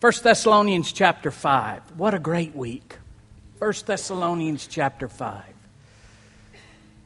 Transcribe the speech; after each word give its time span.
1 0.00 0.12
Thessalonians 0.22 0.92
chapter 0.92 1.32
5. 1.32 1.96
What 1.96 2.14
a 2.14 2.20
great 2.20 2.54
week. 2.54 2.98
1 3.58 3.72
Thessalonians 3.84 4.68
chapter 4.68 5.08
5. 5.08 5.42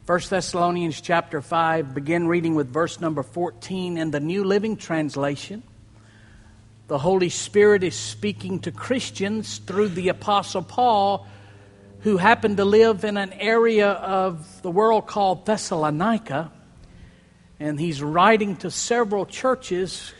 1 0.05 0.21
Thessalonians 0.29 1.01
chapter 1.01 1.41
5, 1.41 1.95
begin 1.95 2.29
reading 2.29 2.55
with 2.55 2.71
verse 2.71 3.01
number 3.01 3.23
14 3.23 3.97
in 3.97 4.11
the 4.11 4.21
New 4.21 4.45
Living 4.45 4.77
Translation. 4.77 5.63
The 6.89 6.99
Holy 6.99 7.31
Spirit 7.31 7.83
is 7.83 7.95
speaking 7.95 8.61
to 8.61 8.71
Christians 8.71 9.57
through 9.57 9.89
the 9.89 10.11
Apostle 10.11 10.63
Paul, 10.63 11.27
who 12.01 12.19
happened 12.19 12.59
to 12.59 12.67
live 12.67 13.05
in 13.05 13.17
an 13.17 13.33
area 13.33 13.89
of 13.89 14.61
the 14.61 14.71
world 14.71 15.07
called 15.07 15.47
Thessalonica. 15.47 16.53
And 17.59 17.81
he's 17.81 18.03
writing 18.03 18.57
to 18.57 18.71
several 18.71 19.25
churches 19.25 20.13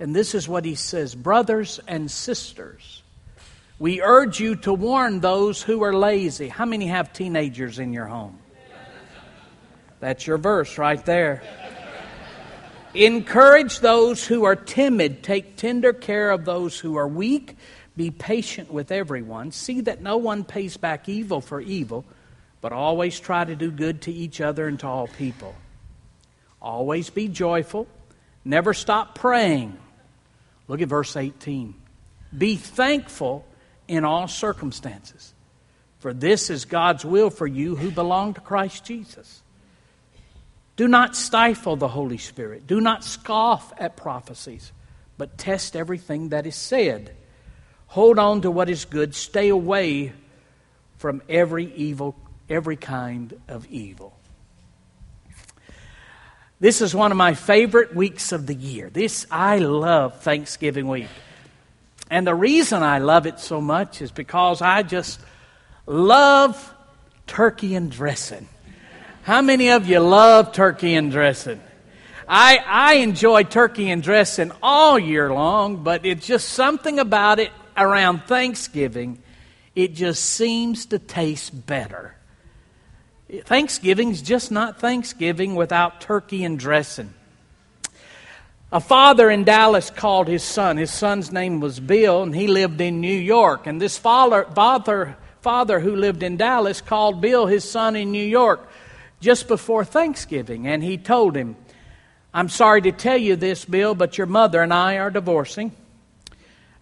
and 0.00 0.14
this 0.14 0.34
is 0.34 0.48
what 0.48 0.64
he 0.64 0.74
says 0.74 1.14
Brothers 1.14 1.80
and 1.86 2.10
sisters, 2.10 3.02
we 3.78 4.02
urge 4.02 4.40
you 4.40 4.56
to 4.56 4.72
warn 4.72 5.20
those 5.20 5.62
who 5.62 5.82
are 5.82 5.94
lazy. 5.94 6.48
How 6.48 6.64
many 6.64 6.86
have 6.86 7.12
teenagers 7.12 7.78
in 7.78 7.92
your 7.92 8.06
home? 8.06 8.38
That's 10.00 10.26
your 10.26 10.38
verse 10.38 10.78
right 10.78 11.04
there. 11.04 11.42
Encourage 12.94 13.80
those 13.80 14.26
who 14.26 14.44
are 14.44 14.56
timid. 14.56 15.22
Take 15.22 15.56
tender 15.56 15.92
care 15.92 16.30
of 16.30 16.44
those 16.44 16.78
who 16.78 16.96
are 16.96 17.06
weak. 17.06 17.56
Be 17.96 18.10
patient 18.10 18.72
with 18.72 18.90
everyone. 18.90 19.50
See 19.52 19.82
that 19.82 20.00
no 20.00 20.16
one 20.16 20.44
pays 20.44 20.76
back 20.76 21.08
evil 21.08 21.40
for 21.40 21.60
evil, 21.60 22.04
but 22.60 22.72
always 22.72 23.18
try 23.18 23.44
to 23.44 23.56
do 23.56 23.70
good 23.70 24.02
to 24.02 24.12
each 24.12 24.40
other 24.40 24.66
and 24.68 24.78
to 24.80 24.86
all 24.86 25.08
people. 25.08 25.54
Always 26.62 27.10
be 27.10 27.28
joyful. 27.28 27.86
Never 28.44 28.72
stop 28.72 29.14
praying. 29.14 29.76
Look 30.68 30.82
at 30.82 30.88
verse 30.88 31.16
18. 31.16 31.74
Be 32.36 32.56
thankful 32.56 33.44
in 33.88 34.04
all 34.04 34.28
circumstances, 34.28 35.32
for 35.98 36.12
this 36.12 36.50
is 36.50 36.66
God's 36.66 37.04
will 37.04 37.30
for 37.30 37.46
you 37.46 37.74
who 37.74 37.90
belong 37.90 38.34
to 38.34 38.40
Christ 38.40 38.84
Jesus. 38.84 39.42
Do 40.76 40.86
not 40.86 41.16
stifle 41.16 41.74
the 41.74 41.88
Holy 41.88 42.18
Spirit. 42.18 42.66
Do 42.66 42.80
not 42.80 43.02
scoff 43.02 43.72
at 43.78 43.96
prophecies, 43.96 44.70
but 45.16 45.38
test 45.38 45.74
everything 45.74 46.28
that 46.28 46.46
is 46.46 46.54
said. 46.54 47.16
Hold 47.88 48.18
on 48.18 48.42
to 48.42 48.50
what 48.50 48.68
is 48.68 48.84
good. 48.84 49.14
Stay 49.14 49.48
away 49.48 50.12
from 50.98 51.22
every 51.28 51.72
evil, 51.74 52.14
every 52.48 52.76
kind 52.76 53.40
of 53.48 53.66
evil. 53.70 54.17
This 56.60 56.80
is 56.80 56.94
one 56.94 57.12
of 57.12 57.16
my 57.16 57.34
favorite 57.34 57.94
weeks 57.94 58.32
of 58.32 58.46
the 58.46 58.54
year. 58.54 58.90
This, 58.90 59.26
I 59.30 59.58
love 59.58 60.20
Thanksgiving 60.22 60.88
week. 60.88 61.06
And 62.10 62.26
the 62.26 62.34
reason 62.34 62.82
I 62.82 62.98
love 62.98 63.26
it 63.26 63.38
so 63.38 63.60
much 63.60 64.02
is 64.02 64.10
because 64.10 64.60
I 64.60 64.82
just 64.82 65.20
love 65.86 66.74
turkey 67.28 67.76
and 67.76 67.90
dressing. 67.92 68.48
How 69.22 69.40
many 69.40 69.68
of 69.70 69.86
you 69.86 70.00
love 70.00 70.52
turkey 70.52 70.94
and 70.94 71.12
dressing? 71.12 71.60
I, 72.26 72.58
I 72.66 72.94
enjoy 72.94 73.44
turkey 73.44 73.90
and 73.90 74.02
dressing 74.02 74.50
all 74.62 74.98
year 74.98 75.32
long, 75.32 75.84
but 75.84 76.04
it's 76.04 76.26
just 76.26 76.48
something 76.48 76.98
about 76.98 77.38
it 77.38 77.52
around 77.76 78.24
Thanksgiving. 78.24 79.22
It 79.76 79.94
just 79.94 80.24
seems 80.24 80.86
to 80.86 80.98
taste 80.98 81.66
better. 81.66 82.17
Thanksgiving's 83.30 84.22
just 84.22 84.50
not 84.50 84.80
Thanksgiving 84.80 85.54
without 85.54 86.00
turkey 86.00 86.44
and 86.44 86.58
dressing. 86.58 87.12
A 88.72 88.80
father 88.80 89.30
in 89.30 89.44
Dallas 89.44 89.90
called 89.90 90.28
his 90.28 90.42
son. 90.42 90.76
His 90.76 90.90
son's 90.90 91.32
name 91.32 91.60
was 91.60 91.80
Bill, 91.80 92.22
and 92.22 92.34
he 92.34 92.46
lived 92.46 92.80
in 92.80 93.00
New 93.00 93.08
York. 93.08 93.66
And 93.66 93.80
this 93.80 93.96
father, 93.96 94.44
father, 94.54 95.16
father 95.40 95.80
who 95.80 95.96
lived 95.96 96.22
in 96.22 96.36
Dallas 96.36 96.80
called 96.80 97.20
Bill, 97.20 97.46
his 97.46 97.68
son, 97.68 97.96
in 97.96 98.12
New 98.12 98.24
York 98.24 98.68
just 99.20 99.48
before 99.48 99.84
Thanksgiving. 99.84 100.66
And 100.66 100.82
he 100.82 100.96
told 100.98 101.36
him, 101.36 101.56
I'm 102.32 102.48
sorry 102.48 102.82
to 102.82 102.92
tell 102.92 103.16
you 103.16 103.36
this, 103.36 103.64
Bill, 103.64 103.94
but 103.94 104.18
your 104.18 104.26
mother 104.26 104.62
and 104.62 104.72
I 104.72 104.98
are 104.98 105.10
divorcing. 105.10 105.72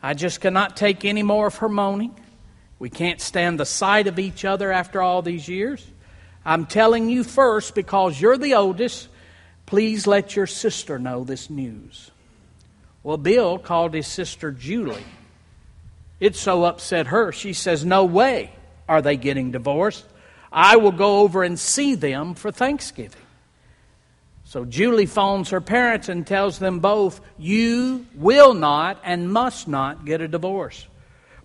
I 0.02 0.14
just 0.14 0.40
cannot 0.40 0.76
take 0.76 1.04
any 1.04 1.22
more 1.22 1.46
of 1.46 1.56
her 1.56 1.68
moaning. 1.68 2.14
We 2.78 2.90
can't 2.90 3.20
stand 3.20 3.58
the 3.58 3.64
sight 3.64 4.06
of 4.06 4.18
each 4.18 4.44
other 4.44 4.70
after 4.70 5.00
all 5.00 5.22
these 5.22 5.48
years. 5.48 5.84
I'm 6.46 6.64
telling 6.64 7.10
you 7.10 7.24
first 7.24 7.74
because 7.74 8.20
you're 8.20 8.38
the 8.38 8.54
oldest. 8.54 9.08
Please 9.66 10.06
let 10.06 10.36
your 10.36 10.46
sister 10.46 10.96
know 10.96 11.24
this 11.24 11.50
news. 11.50 12.12
Well, 13.02 13.16
Bill 13.16 13.58
called 13.58 13.94
his 13.94 14.06
sister 14.06 14.52
Julie. 14.52 15.04
It 16.20 16.36
so 16.36 16.64
upset 16.64 17.08
her. 17.08 17.32
She 17.32 17.52
says, 17.52 17.84
No 17.84 18.04
way 18.04 18.52
are 18.88 19.02
they 19.02 19.16
getting 19.16 19.50
divorced. 19.50 20.04
I 20.52 20.76
will 20.76 20.92
go 20.92 21.18
over 21.18 21.42
and 21.42 21.58
see 21.58 21.96
them 21.96 22.34
for 22.34 22.52
Thanksgiving. 22.52 23.20
So 24.44 24.64
Julie 24.64 25.06
phones 25.06 25.50
her 25.50 25.60
parents 25.60 26.08
and 26.08 26.24
tells 26.24 26.60
them 26.60 26.78
both, 26.78 27.20
You 27.36 28.06
will 28.14 28.54
not 28.54 29.00
and 29.02 29.32
must 29.32 29.66
not 29.66 30.04
get 30.04 30.20
a 30.20 30.28
divorce. 30.28 30.86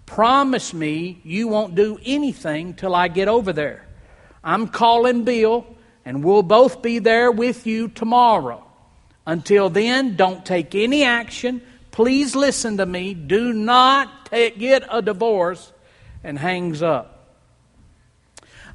Promise 0.06 0.76
me 0.76 1.22
you 1.24 1.48
won't 1.48 1.74
do 1.74 2.00
anything 2.06 2.76
till 2.76 2.94
I 2.94 3.08
get 3.08 3.28
over 3.28 3.52
there. 3.52 3.88
I'm 4.44 4.68
calling 4.68 5.24
Bill, 5.24 5.66
and 6.06 6.24
we'll 6.24 6.44
both 6.44 6.82
be 6.82 7.00
there 7.00 7.32
with 7.32 7.68
you 7.68 7.88
tomorrow. 7.88 8.66
Until 9.26 9.70
then, 9.70 10.16
don't 10.16 10.46
take 10.46 10.74
any 10.74 11.04
action. 11.04 11.62
Please 11.92 12.36
listen 12.36 12.78
to 12.78 12.86
me. 12.86 13.14
Do 13.14 13.54
not 13.54 14.26
take, 14.28 14.58
get 14.58 14.84
a 14.90 15.02
divorce, 15.02 15.72
and 16.24 16.40
hangs 16.40 16.82
up. 16.82 17.12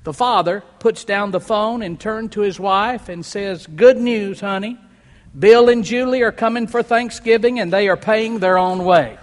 The 0.04 0.12
father 0.12 0.62
puts 0.78 1.02
down 1.02 1.32
the 1.32 1.40
phone 1.40 1.82
and 1.82 1.98
turns 1.98 2.30
to 2.32 2.42
his 2.42 2.60
wife 2.60 3.08
and 3.08 3.26
says, 3.26 3.66
Good 3.66 3.98
news, 3.98 4.40
honey. 4.40 4.78
Bill 5.36 5.68
and 5.68 5.84
Julie 5.84 6.22
are 6.22 6.32
coming 6.32 6.66
for 6.66 6.82
Thanksgiving 6.82 7.58
and 7.58 7.72
they 7.72 7.88
are 7.88 7.96
paying 7.96 8.38
their 8.38 8.56
own 8.56 8.84
way. 8.84 9.18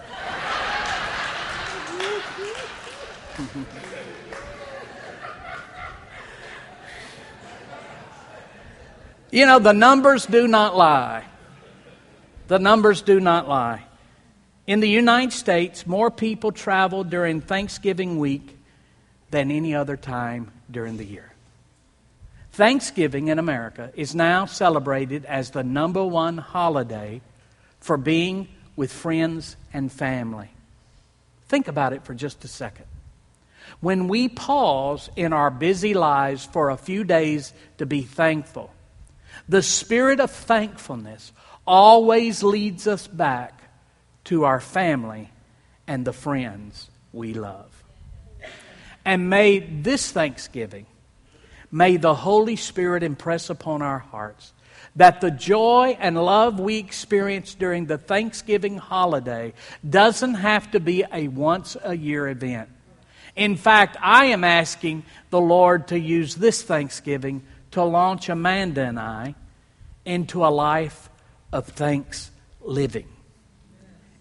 You 9.34 9.46
know, 9.46 9.58
the 9.58 9.72
numbers 9.72 10.26
do 10.26 10.46
not 10.46 10.76
lie. 10.76 11.24
The 12.46 12.60
numbers 12.60 13.02
do 13.02 13.18
not 13.18 13.48
lie. 13.48 13.82
In 14.68 14.78
the 14.78 14.88
United 14.88 15.32
States, 15.32 15.88
more 15.88 16.08
people 16.08 16.52
travel 16.52 17.02
during 17.02 17.40
Thanksgiving 17.40 18.20
week 18.20 18.56
than 19.32 19.50
any 19.50 19.74
other 19.74 19.96
time 19.96 20.52
during 20.70 20.98
the 20.98 21.04
year. 21.04 21.32
Thanksgiving 22.52 23.26
in 23.26 23.40
America 23.40 23.90
is 23.96 24.14
now 24.14 24.46
celebrated 24.46 25.24
as 25.24 25.50
the 25.50 25.64
number 25.64 26.04
one 26.04 26.38
holiday 26.38 27.20
for 27.80 27.96
being 27.96 28.46
with 28.76 28.92
friends 28.92 29.56
and 29.72 29.90
family. 29.90 30.50
Think 31.48 31.66
about 31.66 31.92
it 31.92 32.04
for 32.04 32.14
just 32.14 32.44
a 32.44 32.48
second. 32.48 32.86
When 33.80 34.06
we 34.06 34.28
pause 34.28 35.10
in 35.16 35.32
our 35.32 35.50
busy 35.50 35.92
lives 35.92 36.44
for 36.44 36.70
a 36.70 36.76
few 36.76 37.02
days 37.02 37.52
to 37.78 37.84
be 37.84 38.02
thankful, 38.02 38.70
the 39.48 39.62
spirit 39.62 40.20
of 40.20 40.30
thankfulness 40.30 41.32
always 41.66 42.42
leads 42.42 42.86
us 42.86 43.06
back 43.06 43.62
to 44.24 44.44
our 44.44 44.60
family 44.60 45.30
and 45.86 46.04
the 46.04 46.12
friends 46.12 46.88
we 47.12 47.34
love. 47.34 47.70
And 49.04 49.28
may 49.28 49.58
this 49.58 50.10
Thanksgiving, 50.10 50.86
may 51.70 51.96
the 51.96 52.14
Holy 52.14 52.56
Spirit 52.56 53.02
impress 53.02 53.50
upon 53.50 53.82
our 53.82 53.98
hearts 53.98 54.52
that 54.96 55.20
the 55.20 55.30
joy 55.30 55.96
and 56.00 56.16
love 56.16 56.60
we 56.60 56.78
experience 56.78 57.54
during 57.54 57.86
the 57.86 57.98
Thanksgiving 57.98 58.78
holiday 58.78 59.52
doesn't 59.88 60.34
have 60.34 60.70
to 60.70 60.80
be 60.80 61.04
a 61.12 61.28
once 61.28 61.76
a 61.82 61.96
year 61.96 62.28
event. 62.28 62.68
In 63.34 63.56
fact, 63.56 63.96
I 64.00 64.26
am 64.26 64.44
asking 64.44 65.04
the 65.30 65.40
Lord 65.40 65.88
to 65.88 65.98
use 65.98 66.36
this 66.36 66.62
Thanksgiving 66.62 67.42
to 67.74 67.82
launch 67.82 68.28
Amanda 68.28 68.82
and 68.82 69.00
I 69.00 69.34
into 70.04 70.44
a 70.44 70.48
life 70.48 71.10
of 71.52 71.66
thanks 71.66 72.30
living. 72.60 73.08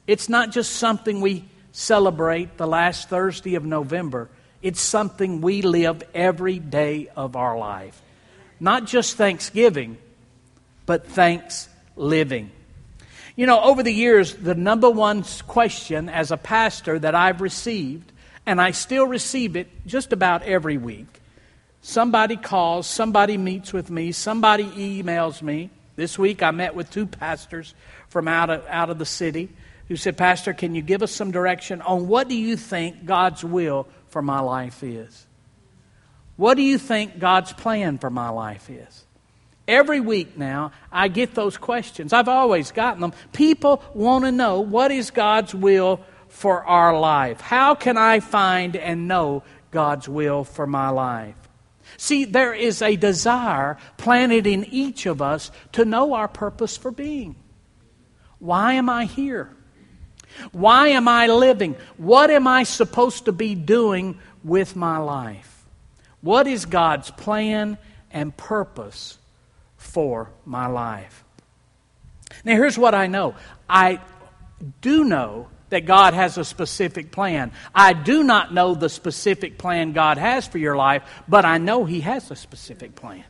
It's 0.07 0.27
not 0.27 0.51
just 0.51 0.71
something 0.71 1.21
we 1.21 1.45
celebrate 1.71 2.57
the 2.57 2.65
last 2.65 3.09
Thursday 3.09 3.53
of 3.53 3.63
November, 3.63 4.29
it's 4.63 4.81
something 4.81 5.41
we 5.41 5.61
live 5.61 6.01
every 6.15 6.57
day 6.57 7.09
of 7.15 7.35
our 7.35 7.55
life. 7.55 8.01
Not 8.59 8.85
just 8.85 9.17
Thanksgiving, 9.17 9.97
but 10.87 11.05
thanks 11.05 11.69
living. 11.95 12.49
You 13.35 13.45
know, 13.45 13.61
over 13.61 13.83
the 13.83 13.93
years, 13.93 14.33
the 14.33 14.55
number 14.55 14.89
one 14.89 15.23
question 15.47 16.09
as 16.09 16.31
a 16.31 16.37
pastor 16.37 16.97
that 16.97 17.13
I've 17.13 17.41
received, 17.41 18.11
and 18.47 18.59
I 18.59 18.71
still 18.71 19.05
receive 19.05 19.55
it 19.55 19.67
just 19.85 20.11
about 20.11 20.41
every 20.41 20.77
week. 20.77 21.19
Somebody 21.85 22.37
calls, 22.37 22.87
somebody 22.87 23.37
meets 23.37 23.73
with 23.73 23.91
me, 23.91 24.13
somebody 24.13 24.63
emails 24.63 25.41
me. 25.41 25.69
This 25.97 26.17
week 26.17 26.41
I 26.41 26.51
met 26.51 26.75
with 26.75 26.89
two 26.89 27.05
pastors 27.05 27.75
from 28.07 28.29
out 28.29 28.49
of, 28.49 28.65
out 28.69 28.89
of 28.89 28.99
the 28.99 29.05
city 29.05 29.49
who 29.89 29.97
said, 29.97 30.17
Pastor, 30.17 30.53
can 30.53 30.75
you 30.75 30.81
give 30.81 31.03
us 31.03 31.11
some 31.11 31.31
direction 31.31 31.81
on 31.81 32.07
what 32.07 32.29
do 32.29 32.35
you 32.35 32.55
think 32.55 33.03
God's 33.03 33.43
will 33.43 33.85
for 34.07 34.21
my 34.21 34.39
life 34.39 34.81
is? 34.81 35.27
What 36.37 36.53
do 36.53 36.61
you 36.61 36.77
think 36.77 37.19
God's 37.19 37.51
plan 37.51 37.97
for 37.97 38.09
my 38.09 38.29
life 38.29 38.69
is? 38.69 39.03
Every 39.67 39.99
week 39.99 40.37
now, 40.37 40.71
I 40.89 41.09
get 41.09 41.35
those 41.35 41.57
questions. 41.57 42.13
I've 42.13 42.29
always 42.29 42.71
gotten 42.71 43.01
them. 43.01 43.11
People 43.33 43.83
want 43.93 44.23
to 44.23 44.31
know 44.31 44.61
what 44.61 44.91
is 44.91 45.11
God's 45.11 45.53
will 45.53 45.99
for 46.29 46.63
our 46.63 46.97
life? 46.97 47.41
How 47.41 47.75
can 47.75 47.97
I 47.97 48.21
find 48.21 48.77
and 48.77 49.09
know 49.09 49.43
God's 49.69 50.07
will 50.07 50.45
for 50.45 50.65
my 50.65 50.87
life? 50.87 51.35
See, 51.97 52.25
there 52.25 52.53
is 52.53 52.81
a 52.81 52.95
desire 52.95 53.77
planted 53.97 54.47
in 54.47 54.65
each 54.65 55.05
of 55.05 55.21
us 55.21 55.51
to 55.73 55.85
know 55.85 56.13
our 56.13 56.27
purpose 56.27 56.77
for 56.77 56.91
being. 56.91 57.35
Why 58.39 58.73
am 58.73 58.89
I 58.89 59.05
here? 59.05 59.49
Why 60.51 60.89
am 60.89 61.07
I 61.07 61.27
living? 61.27 61.75
What 61.97 62.31
am 62.31 62.47
I 62.47 62.63
supposed 62.63 63.25
to 63.25 63.31
be 63.31 63.55
doing 63.55 64.19
with 64.43 64.75
my 64.75 64.97
life? 64.97 65.65
What 66.21 66.47
is 66.47 66.65
God's 66.65 67.11
plan 67.11 67.77
and 68.11 68.35
purpose 68.37 69.17
for 69.83 70.31
my 70.45 70.67
life. 70.67 71.25
Now, 72.45 72.53
here's 72.53 72.77
what 72.77 72.95
I 72.95 73.07
know 73.07 73.35
I 73.69 73.99
do 74.81 75.03
know 75.03 75.49
that 75.73 75.87
God 75.87 76.13
has 76.13 76.37
a 76.37 76.45
specific 76.45 77.11
plan. 77.11 77.51
I 77.73 77.93
do 77.93 78.23
not 78.23 78.53
know 78.53 78.75
the 78.75 78.89
specific 78.89 79.57
plan 79.57 79.91
God 79.91 80.19
has 80.19 80.47
for 80.47 80.59
your 80.59 80.75
life, 80.75 81.01
but 81.27 81.45
I 81.45 81.57
know 81.57 81.83
He 81.83 82.01
has 82.01 82.29
a 82.29 82.35
specific 82.35 82.93
plan. 82.93 83.23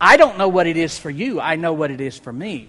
I 0.00 0.16
don't 0.16 0.38
know 0.38 0.48
what 0.48 0.66
it 0.66 0.76
is 0.76 0.98
for 0.98 1.10
you, 1.10 1.40
I 1.40 1.54
know 1.54 1.72
what 1.72 1.92
it 1.92 2.00
is 2.00 2.18
for 2.18 2.32
me. 2.32 2.68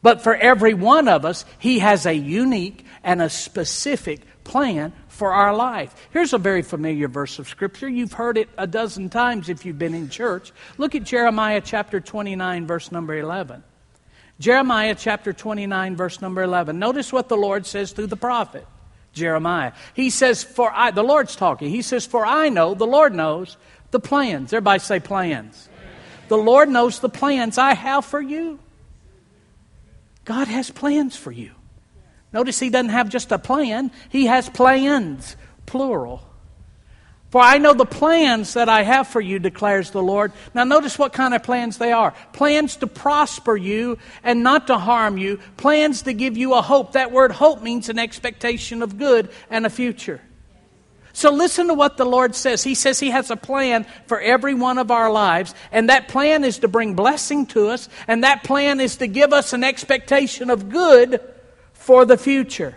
But 0.00 0.22
for 0.22 0.34
every 0.34 0.72
one 0.72 1.08
of 1.08 1.26
us, 1.26 1.44
He 1.58 1.80
has 1.80 2.06
a 2.06 2.14
unique 2.14 2.86
and 3.04 3.20
a 3.20 3.28
specific 3.28 4.22
plan 4.42 4.94
for 5.08 5.34
our 5.34 5.54
life. 5.54 5.94
Here's 6.12 6.32
a 6.32 6.38
very 6.38 6.62
familiar 6.62 7.06
verse 7.06 7.38
of 7.38 7.50
Scripture. 7.50 7.88
You've 7.88 8.14
heard 8.14 8.38
it 8.38 8.48
a 8.56 8.66
dozen 8.66 9.10
times 9.10 9.50
if 9.50 9.66
you've 9.66 9.78
been 9.78 9.94
in 9.94 10.08
church. 10.08 10.52
Look 10.78 10.94
at 10.94 11.04
Jeremiah 11.04 11.60
chapter 11.62 12.00
29, 12.00 12.66
verse 12.66 12.90
number 12.90 13.14
11. 13.14 13.62
Jeremiah 14.38 14.94
chapter 14.94 15.32
29, 15.32 15.96
verse 15.96 16.20
number 16.20 16.42
11. 16.42 16.78
Notice 16.78 17.12
what 17.12 17.28
the 17.28 17.36
Lord 17.36 17.66
says 17.66 17.92
through 17.92 18.08
the 18.08 18.16
prophet, 18.16 18.66
Jeremiah. 19.12 19.72
He 19.94 20.10
says, 20.10 20.44
For 20.44 20.70
I, 20.70 20.90
the 20.90 21.02
Lord's 21.02 21.36
talking. 21.36 21.70
He 21.70 21.82
says, 21.82 22.04
For 22.04 22.26
I 22.26 22.50
know, 22.50 22.74
the 22.74 22.86
Lord 22.86 23.14
knows 23.14 23.56
the 23.90 24.00
plans. 24.00 24.52
Everybody 24.52 24.80
say 24.80 25.00
plans. 25.00 25.68
The 26.28 26.36
Lord 26.36 26.68
knows 26.68 26.98
the 26.98 27.08
plans 27.08 27.56
I 27.56 27.74
have 27.74 28.04
for 28.04 28.20
you. 28.20 28.58
God 30.24 30.48
has 30.48 30.70
plans 30.70 31.16
for 31.16 31.30
you. 31.30 31.52
Notice 32.32 32.58
he 32.58 32.68
doesn't 32.68 32.90
have 32.90 33.08
just 33.08 33.32
a 33.32 33.38
plan, 33.38 33.90
he 34.10 34.26
has 34.26 34.50
plans, 34.50 35.36
plural. 35.64 36.22
For 37.30 37.40
I 37.40 37.58
know 37.58 37.74
the 37.74 37.84
plans 37.84 38.54
that 38.54 38.68
I 38.68 38.82
have 38.82 39.08
for 39.08 39.20
you, 39.20 39.38
declares 39.38 39.90
the 39.90 40.02
Lord. 40.02 40.32
Now, 40.54 40.64
notice 40.64 40.98
what 40.98 41.12
kind 41.12 41.34
of 41.34 41.42
plans 41.42 41.76
they 41.76 41.92
are 41.92 42.14
plans 42.32 42.76
to 42.76 42.86
prosper 42.86 43.56
you 43.56 43.98
and 44.22 44.42
not 44.42 44.68
to 44.68 44.78
harm 44.78 45.18
you, 45.18 45.38
plans 45.56 46.02
to 46.02 46.12
give 46.12 46.36
you 46.36 46.54
a 46.54 46.62
hope. 46.62 46.92
That 46.92 47.10
word 47.10 47.32
hope 47.32 47.62
means 47.62 47.88
an 47.88 47.98
expectation 47.98 48.82
of 48.82 48.96
good 48.96 49.30
and 49.50 49.66
a 49.66 49.70
future. 49.70 50.20
So, 51.14 51.32
listen 51.32 51.68
to 51.68 51.74
what 51.74 51.96
the 51.96 52.04
Lord 52.04 52.34
says. 52.34 52.62
He 52.62 52.74
says 52.74 53.00
He 53.00 53.10
has 53.10 53.30
a 53.30 53.36
plan 53.36 53.86
for 54.06 54.20
every 54.20 54.54
one 54.54 54.78
of 54.78 54.90
our 54.90 55.10
lives, 55.10 55.54
and 55.72 55.88
that 55.88 56.08
plan 56.08 56.44
is 56.44 56.58
to 56.58 56.68
bring 56.68 56.94
blessing 56.94 57.46
to 57.46 57.68
us, 57.68 57.88
and 58.06 58.22
that 58.22 58.44
plan 58.44 58.80
is 58.80 58.96
to 58.96 59.06
give 59.06 59.32
us 59.32 59.52
an 59.52 59.64
expectation 59.64 60.50
of 60.50 60.68
good 60.68 61.20
for 61.72 62.04
the 62.04 62.18
future. 62.18 62.74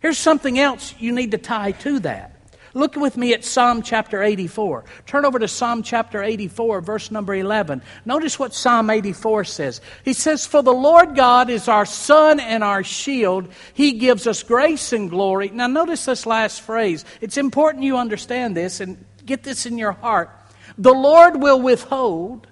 Here's 0.00 0.18
something 0.18 0.56
else 0.56 0.94
you 1.00 1.12
need 1.12 1.32
to 1.32 1.38
tie 1.38 1.72
to 1.72 1.98
that. 2.00 2.35
Look 2.76 2.94
with 2.94 3.16
me 3.16 3.32
at 3.32 3.42
Psalm 3.42 3.80
chapter 3.80 4.22
84. 4.22 4.84
Turn 5.06 5.24
over 5.24 5.38
to 5.38 5.48
Psalm 5.48 5.82
chapter 5.82 6.22
84, 6.22 6.82
verse 6.82 7.10
number 7.10 7.34
11. 7.34 7.80
Notice 8.04 8.38
what 8.38 8.52
Psalm 8.52 8.90
84 8.90 9.44
says. 9.44 9.80
He 10.04 10.12
says, 10.12 10.46
For 10.46 10.62
the 10.62 10.74
Lord 10.74 11.16
God 11.16 11.48
is 11.48 11.68
our 11.68 11.86
sun 11.86 12.38
and 12.38 12.62
our 12.62 12.84
shield. 12.84 13.48
He 13.72 13.92
gives 13.92 14.26
us 14.26 14.42
grace 14.42 14.92
and 14.92 15.08
glory. 15.08 15.48
Now, 15.48 15.68
notice 15.68 16.04
this 16.04 16.26
last 16.26 16.60
phrase. 16.60 17.06
It's 17.22 17.38
important 17.38 17.82
you 17.82 17.96
understand 17.96 18.54
this 18.54 18.80
and 18.80 19.02
get 19.24 19.42
this 19.42 19.64
in 19.64 19.78
your 19.78 19.92
heart. 19.92 20.28
The 20.76 20.92
Lord 20.92 21.40
will 21.40 21.62
withhold 21.62 22.46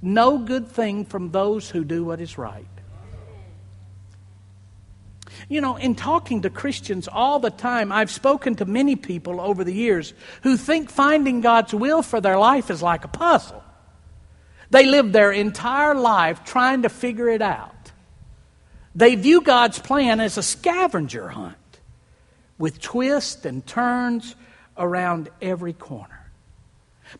no 0.00 0.38
good 0.38 0.68
thing 0.68 1.04
from 1.04 1.30
those 1.30 1.68
who 1.68 1.84
do 1.84 2.04
what 2.04 2.22
is 2.22 2.38
right. 2.38 2.66
You 5.52 5.60
know, 5.60 5.76
in 5.76 5.96
talking 5.96 6.40
to 6.42 6.50
Christians 6.50 7.08
all 7.08 7.38
the 7.38 7.50
time, 7.50 7.92
I've 7.92 8.10
spoken 8.10 8.54
to 8.54 8.64
many 8.64 8.96
people 8.96 9.38
over 9.38 9.64
the 9.64 9.74
years 9.74 10.14
who 10.44 10.56
think 10.56 10.88
finding 10.88 11.42
God's 11.42 11.74
will 11.74 12.00
for 12.00 12.22
their 12.22 12.38
life 12.38 12.70
is 12.70 12.80
like 12.80 13.04
a 13.04 13.08
puzzle. 13.08 13.62
They 14.70 14.86
live 14.86 15.12
their 15.12 15.30
entire 15.30 15.94
life 15.94 16.42
trying 16.42 16.82
to 16.82 16.88
figure 16.88 17.28
it 17.28 17.42
out. 17.42 17.92
They 18.94 19.14
view 19.14 19.42
God's 19.42 19.78
plan 19.78 20.20
as 20.20 20.38
a 20.38 20.42
scavenger 20.42 21.28
hunt 21.28 21.56
with 22.56 22.80
twists 22.80 23.44
and 23.44 23.66
turns 23.66 24.34
around 24.78 25.28
every 25.42 25.74
corner. 25.74 26.30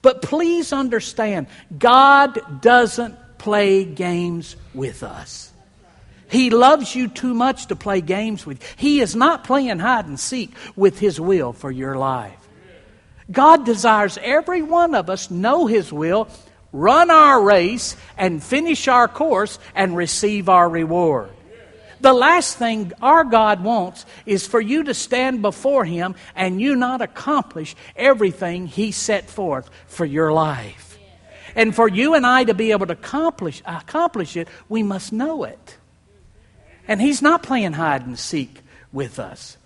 But 0.00 0.22
please 0.22 0.72
understand, 0.72 1.48
God 1.78 2.62
doesn't 2.62 3.14
play 3.36 3.84
games 3.84 4.56
with 4.72 5.02
us. 5.02 5.51
He 6.32 6.48
loves 6.48 6.94
you 6.94 7.08
too 7.08 7.34
much 7.34 7.66
to 7.66 7.76
play 7.76 8.00
games 8.00 8.46
with. 8.46 8.62
He 8.76 9.02
is 9.02 9.14
not 9.14 9.44
playing 9.44 9.80
hide 9.80 10.06
and 10.06 10.18
seek 10.18 10.50
with 10.74 10.98
His 10.98 11.20
will 11.20 11.52
for 11.52 11.70
your 11.70 11.94
life. 11.94 12.38
God 13.30 13.66
desires 13.66 14.18
every 14.22 14.62
one 14.62 14.94
of 14.94 15.10
us 15.10 15.30
know 15.30 15.66
His 15.66 15.92
will, 15.92 16.28
run 16.72 17.10
our 17.10 17.42
race, 17.42 17.98
and 18.16 18.42
finish 18.42 18.88
our 18.88 19.08
course 19.08 19.58
and 19.74 19.94
receive 19.94 20.48
our 20.48 20.70
reward. 20.70 21.28
The 22.00 22.14
last 22.14 22.56
thing 22.56 22.92
our 23.02 23.24
God 23.24 23.62
wants 23.62 24.06
is 24.24 24.46
for 24.46 24.60
you 24.60 24.84
to 24.84 24.94
stand 24.94 25.42
before 25.42 25.84
Him 25.84 26.14
and 26.34 26.62
you 26.62 26.76
not 26.76 27.02
accomplish 27.02 27.76
everything 27.94 28.66
He 28.66 28.90
set 28.90 29.28
forth 29.28 29.68
for 29.86 30.06
your 30.06 30.32
life. 30.32 30.98
And 31.54 31.74
for 31.74 31.88
you 31.88 32.14
and 32.14 32.26
I 32.26 32.44
to 32.44 32.54
be 32.54 32.70
able 32.70 32.86
to 32.86 32.94
accomplish, 32.94 33.60
accomplish 33.66 34.34
it, 34.34 34.48
we 34.70 34.82
must 34.82 35.12
know 35.12 35.44
it. 35.44 35.76
And 36.88 37.00
he's 37.00 37.22
not 37.22 37.42
playing 37.42 37.72
hide 37.72 38.06
and 38.06 38.18
seek 38.18 38.60
with 38.92 39.18
us. 39.18 39.56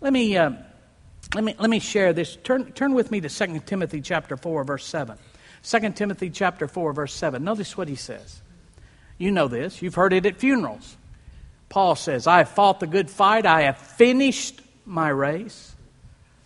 Let 0.00 0.12
me, 0.12 0.36
uh, 0.36 0.52
let 1.34 1.44
me, 1.44 1.54
let 1.58 1.70
me 1.70 1.78
share 1.78 2.12
this. 2.12 2.36
Turn, 2.36 2.72
turn 2.72 2.94
with 2.94 3.10
me 3.10 3.20
to 3.20 3.28
2 3.28 3.60
Timothy 3.60 4.00
chapter 4.00 4.36
4, 4.36 4.64
verse 4.64 4.84
7. 4.84 5.16
2 5.62 5.90
Timothy 5.92 6.30
chapter 6.30 6.66
4, 6.66 6.92
verse 6.92 7.14
7. 7.14 7.42
Notice 7.42 7.76
what 7.76 7.88
he 7.88 7.94
says. 7.94 8.40
You 9.18 9.30
know 9.30 9.48
this. 9.48 9.82
You've 9.82 9.94
heard 9.94 10.12
it 10.12 10.26
at 10.26 10.38
funerals. 10.38 10.96
Paul 11.68 11.94
says, 11.94 12.26
I 12.26 12.38
have 12.38 12.50
fought 12.50 12.80
the 12.80 12.86
good 12.86 13.08
fight. 13.08 13.46
I 13.46 13.62
have 13.62 13.78
finished 13.78 14.60
my 14.84 15.08
race. 15.08 15.71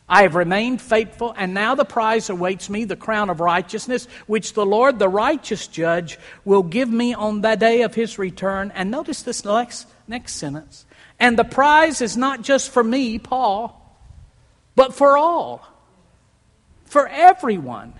I 0.08 0.22
have 0.22 0.36
remained 0.36 0.80
faithful, 0.80 1.34
and 1.36 1.52
now 1.52 1.74
the 1.74 1.84
prize 1.84 2.30
awaits 2.30 2.70
me, 2.70 2.84
the 2.84 2.94
crown 2.94 3.28
of 3.28 3.40
righteousness, 3.40 4.06
which 4.26 4.52
the 4.52 4.64
Lord, 4.64 5.00
the 5.00 5.08
righteous 5.08 5.66
judge, 5.66 6.18
will 6.44 6.62
give 6.62 6.88
me 6.88 7.12
on 7.12 7.40
the 7.40 7.56
day 7.56 7.82
of 7.82 7.94
his 7.94 8.16
return. 8.18 8.70
And 8.74 8.90
notice 8.90 9.22
this 9.22 9.44
next, 9.44 9.88
next 10.06 10.34
sentence. 10.34 10.86
And 11.18 11.36
the 11.36 11.44
prize 11.44 12.00
is 12.00 12.16
not 12.16 12.42
just 12.42 12.70
for 12.70 12.84
me, 12.84 13.18
Paul, 13.18 13.82
but 14.76 14.94
for 14.94 15.16
all, 15.16 15.66
for 16.84 17.08
everyone 17.08 17.94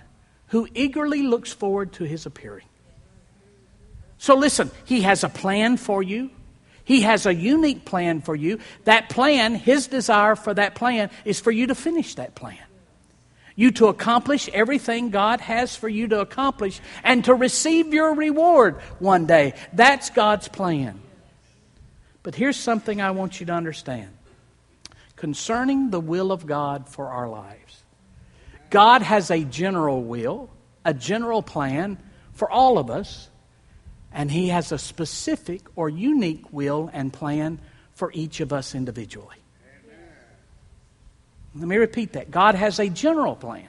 who 0.47 0.67
eagerly 0.73 1.23
looks 1.23 1.51
forward 1.51 1.91
to 1.93 2.05
his 2.05 2.25
appearing. 2.25 2.65
So 4.17 4.35
listen, 4.35 4.71
he 4.85 5.01
has 5.01 5.25
a 5.25 5.29
plan 5.29 5.75
for 5.75 6.01
you. 6.01 6.31
He 6.87 7.01
has 7.01 7.25
a 7.25 7.35
unique 7.35 7.83
plan 7.83 8.21
for 8.21 8.33
you. 8.33 8.59
That 8.85 9.09
plan, 9.09 9.55
His 9.55 9.87
desire 9.87 10.37
for 10.37 10.53
that 10.53 10.73
plan, 10.73 11.09
is 11.25 11.41
for 11.41 11.51
you 11.51 11.67
to 11.67 11.75
finish 11.75 12.15
that 12.15 12.33
plan. 12.33 12.63
You 13.57 13.71
to 13.71 13.87
accomplish 13.87 14.47
everything 14.53 15.09
God 15.09 15.41
has 15.41 15.75
for 15.75 15.89
you 15.89 16.07
to 16.07 16.21
accomplish 16.21 16.79
and 17.03 17.25
to 17.25 17.33
receive 17.33 17.93
your 17.93 18.15
reward 18.15 18.77
one 18.99 19.25
day. 19.25 19.53
That's 19.73 20.11
God's 20.11 20.47
plan. 20.47 21.01
But 22.23 22.35
here's 22.35 22.55
something 22.55 23.01
I 23.01 23.11
want 23.11 23.41
you 23.41 23.47
to 23.47 23.53
understand 23.53 24.07
concerning 25.17 25.89
the 25.89 25.99
will 25.99 26.31
of 26.31 26.45
God 26.45 26.87
for 26.87 27.09
our 27.09 27.27
lives. 27.27 27.83
God 28.69 29.01
has 29.01 29.29
a 29.29 29.43
general 29.43 30.03
will, 30.03 30.49
a 30.85 30.93
general 30.93 31.41
plan 31.41 31.97
for 32.31 32.49
all 32.49 32.77
of 32.77 32.89
us, 32.89 33.29
and 34.11 34.31
He 34.31 34.49
has 34.49 34.71
a 34.71 34.77
specific 34.77 35.61
or 35.75 35.89
unique 35.89 36.51
will 36.51 36.89
and 36.93 37.11
plan 37.11 37.59
for 37.93 38.11
each 38.13 38.39
of 38.39 38.53
us 38.53 38.75
individually. 38.75 39.35
Let 41.55 41.67
me 41.67 41.77
repeat 41.77 42.13
that. 42.13 42.29
God 42.29 42.55
has 42.55 42.79
a 42.79 42.89
general 42.89 43.35
plan. 43.35 43.67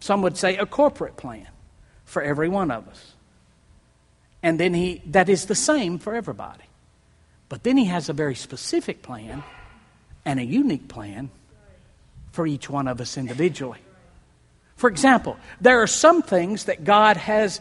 Some 0.00 0.22
would 0.22 0.36
say 0.36 0.56
a 0.56 0.66
corporate 0.66 1.16
plan 1.16 1.46
for 2.04 2.22
every 2.22 2.48
one 2.48 2.72
of 2.72 2.88
us. 2.88 3.12
And 4.42 4.58
then 4.58 4.74
he 4.74 5.00
that 5.06 5.28
is 5.28 5.46
the 5.46 5.54
same 5.54 5.98
for 5.98 6.14
everybody. 6.14 6.64
But 7.48 7.62
then 7.62 7.76
he 7.76 7.84
has 7.84 8.08
a 8.08 8.12
very 8.12 8.34
specific 8.34 9.02
plan 9.02 9.44
and 10.24 10.40
a 10.40 10.44
unique 10.44 10.88
plan 10.88 11.30
for 12.32 12.46
each 12.46 12.68
one 12.68 12.88
of 12.88 13.00
us 13.00 13.16
individually. 13.16 13.78
For 14.74 14.88
example, 14.88 15.36
there 15.60 15.82
are 15.82 15.86
some 15.86 16.22
things 16.22 16.64
that 16.64 16.82
God 16.82 17.16
has 17.16 17.60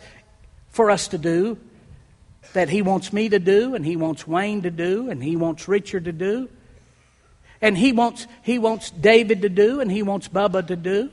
for 0.71 0.89
us 0.89 1.09
to 1.09 1.17
do 1.17 1.57
that 2.53 2.69
He 2.69 2.81
wants 2.81 3.13
me 3.13 3.29
to 3.29 3.39
do, 3.39 3.75
and 3.75 3.85
He 3.85 3.95
wants 3.95 4.27
Wayne 4.27 4.63
to 4.63 4.71
do, 4.71 5.09
and 5.09 5.23
He 5.23 5.35
wants 5.35 5.67
Richard 5.67 6.05
to 6.05 6.11
do, 6.11 6.49
and 7.61 7.77
He 7.77 7.93
wants, 7.93 8.27
he 8.41 8.57
wants 8.57 8.89
David 8.89 9.43
to 9.43 9.49
do, 9.49 9.79
and 9.79 9.91
He 9.91 10.03
wants 10.03 10.27
Bubba 10.27 10.67
to 10.67 10.75
do, 10.75 11.11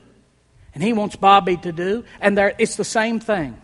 and 0.75 0.83
He 0.83 0.93
wants 0.93 1.17
Bobby 1.17 1.57
to 1.59 1.73
do, 1.73 2.05
and 2.21 2.37
there, 2.37 2.55
it's 2.59 2.77
the 2.77 2.85
same 2.85 3.21
thing. 3.21 3.61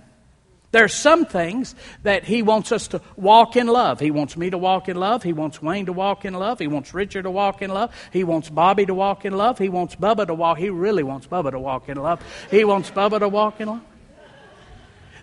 There 0.70 0.82
are 0.82 0.88
some 0.88 1.24
things 1.24 1.76
that 2.02 2.24
He 2.24 2.42
wants 2.42 2.72
us 2.72 2.88
to 2.88 3.00
walk 3.16 3.54
in 3.54 3.68
love. 3.68 4.00
He 4.00 4.10
wants 4.10 4.36
me 4.36 4.50
to 4.50 4.58
walk 4.58 4.88
in 4.88 4.96
love. 4.96 5.22
He 5.22 5.32
wants 5.32 5.62
Wayne 5.62 5.86
to 5.86 5.92
walk 5.92 6.24
in 6.24 6.34
love. 6.34 6.58
He 6.58 6.66
wants 6.66 6.92
Richard 6.92 7.22
to 7.22 7.30
walk 7.30 7.62
in 7.62 7.72
love. 7.72 7.94
He 8.12 8.24
wants 8.24 8.50
Bobby 8.50 8.84
to 8.86 8.94
walk 8.94 9.24
in 9.24 9.36
love. 9.36 9.56
He 9.56 9.68
wants 9.68 9.94
Bubba 9.94 10.26
to 10.26 10.34
walk. 10.34 10.58
He 10.58 10.70
really 10.70 11.04
wants 11.04 11.28
Bubba 11.28 11.52
to 11.52 11.60
walk 11.60 11.88
in 11.88 11.96
love. 11.96 12.20
He 12.50 12.64
wants 12.64 12.90
Bubba 12.90 13.20
to 13.20 13.28
walk 13.28 13.60
in 13.60 13.68
love. 13.68 13.82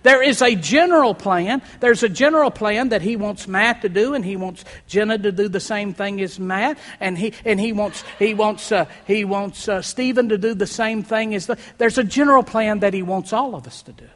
There 0.03 0.23
is 0.23 0.41
a 0.41 0.55
general 0.55 1.13
plan. 1.13 1.61
There's 1.79 2.03
a 2.03 2.09
general 2.09 2.49
plan 2.49 2.89
that 2.89 3.01
he 3.01 3.15
wants 3.15 3.47
Matt 3.47 3.81
to 3.83 3.89
do, 3.89 4.13
and 4.13 4.25
he 4.25 4.35
wants 4.35 4.65
Jenna 4.87 5.17
to 5.17 5.31
do 5.31 5.47
the 5.47 5.59
same 5.59 5.93
thing 5.93 6.19
as 6.21 6.39
Matt, 6.39 6.77
and 6.99 7.17
he 7.17 7.33
and 7.45 7.59
he 7.59 7.71
wants 7.71 8.03
he 8.17 8.33
wants 8.33 8.71
uh, 8.71 8.85
he 9.05 9.25
wants 9.25 9.67
uh, 9.67 9.81
Stephen 9.81 10.29
to 10.29 10.37
do 10.37 10.53
the 10.53 10.67
same 10.67 11.03
thing 11.03 11.35
as 11.35 11.45
the. 11.45 11.57
There's 11.77 11.97
a 11.97 12.03
general 12.03 12.43
plan 12.43 12.79
that 12.79 12.93
he 12.93 13.03
wants 13.03 13.31
all 13.31 13.55
of 13.55 13.67
us 13.67 13.83
to 13.83 13.91
do. 13.91 14.07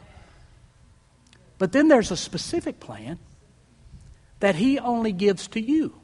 But 1.57 1.71
then 1.71 1.87
there's 1.87 2.11
a 2.11 2.17
specific 2.17 2.79
plan 2.79 3.19
that 4.39 4.55
He 4.55 4.79
only 4.79 5.11
gives 5.11 5.47
to 5.49 5.61
you, 5.61 5.95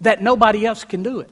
that 0.00 0.22
nobody 0.22 0.66
else 0.66 0.84
can 0.84 1.02
do 1.02 1.20
it. 1.20 1.30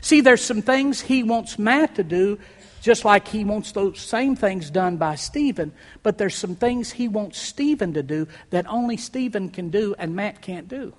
See, 0.00 0.20
there's 0.20 0.44
some 0.44 0.62
things 0.62 1.00
He 1.00 1.22
wants 1.22 1.58
Matt 1.58 1.96
to 1.96 2.04
do, 2.04 2.38
just 2.82 3.06
like 3.06 3.28
He 3.28 3.44
wants 3.44 3.72
those 3.72 3.98
same 3.98 4.36
things 4.36 4.68
done 4.68 4.98
by 4.98 5.14
Stephen, 5.14 5.72
but 6.02 6.18
there's 6.18 6.34
some 6.34 6.56
things 6.56 6.90
He 6.90 7.08
wants 7.08 7.38
Stephen 7.38 7.94
to 7.94 8.02
do 8.02 8.28
that 8.50 8.66
only 8.66 8.98
Stephen 8.98 9.48
can 9.48 9.70
do 9.70 9.94
and 9.98 10.14
Matt 10.14 10.42
can't 10.42 10.68
do. 10.68 10.92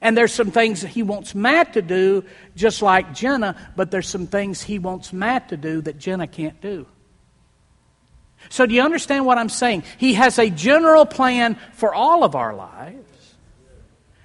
And 0.00 0.16
there's 0.16 0.32
some 0.32 0.50
things 0.50 0.80
he 0.82 1.02
wants 1.02 1.34
Matt 1.34 1.74
to 1.74 1.82
do, 1.82 2.24
just 2.56 2.80
like 2.80 3.12
Jenna, 3.12 3.54
but 3.76 3.90
there's 3.90 4.08
some 4.08 4.26
things 4.26 4.62
he 4.62 4.78
wants 4.78 5.12
Matt 5.12 5.50
to 5.50 5.56
do 5.56 5.82
that 5.82 5.98
Jenna 5.98 6.26
can't 6.26 6.60
do. 6.60 6.86
So, 8.48 8.66
do 8.66 8.74
you 8.74 8.82
understand 8.82 9.26
what 9.26 9.38
I'm 9.38 9.48
saying? 9.48 9.84
He 9.98 10.14
has 10.14 10.38
a 10.38 10.50
general 10.50 11.06
plan 11.06 11.56
for 11.74 11.94
all 11.94 12.24
of 12.24 12.34
our 12.34 12.54
lives, 12.54 13.34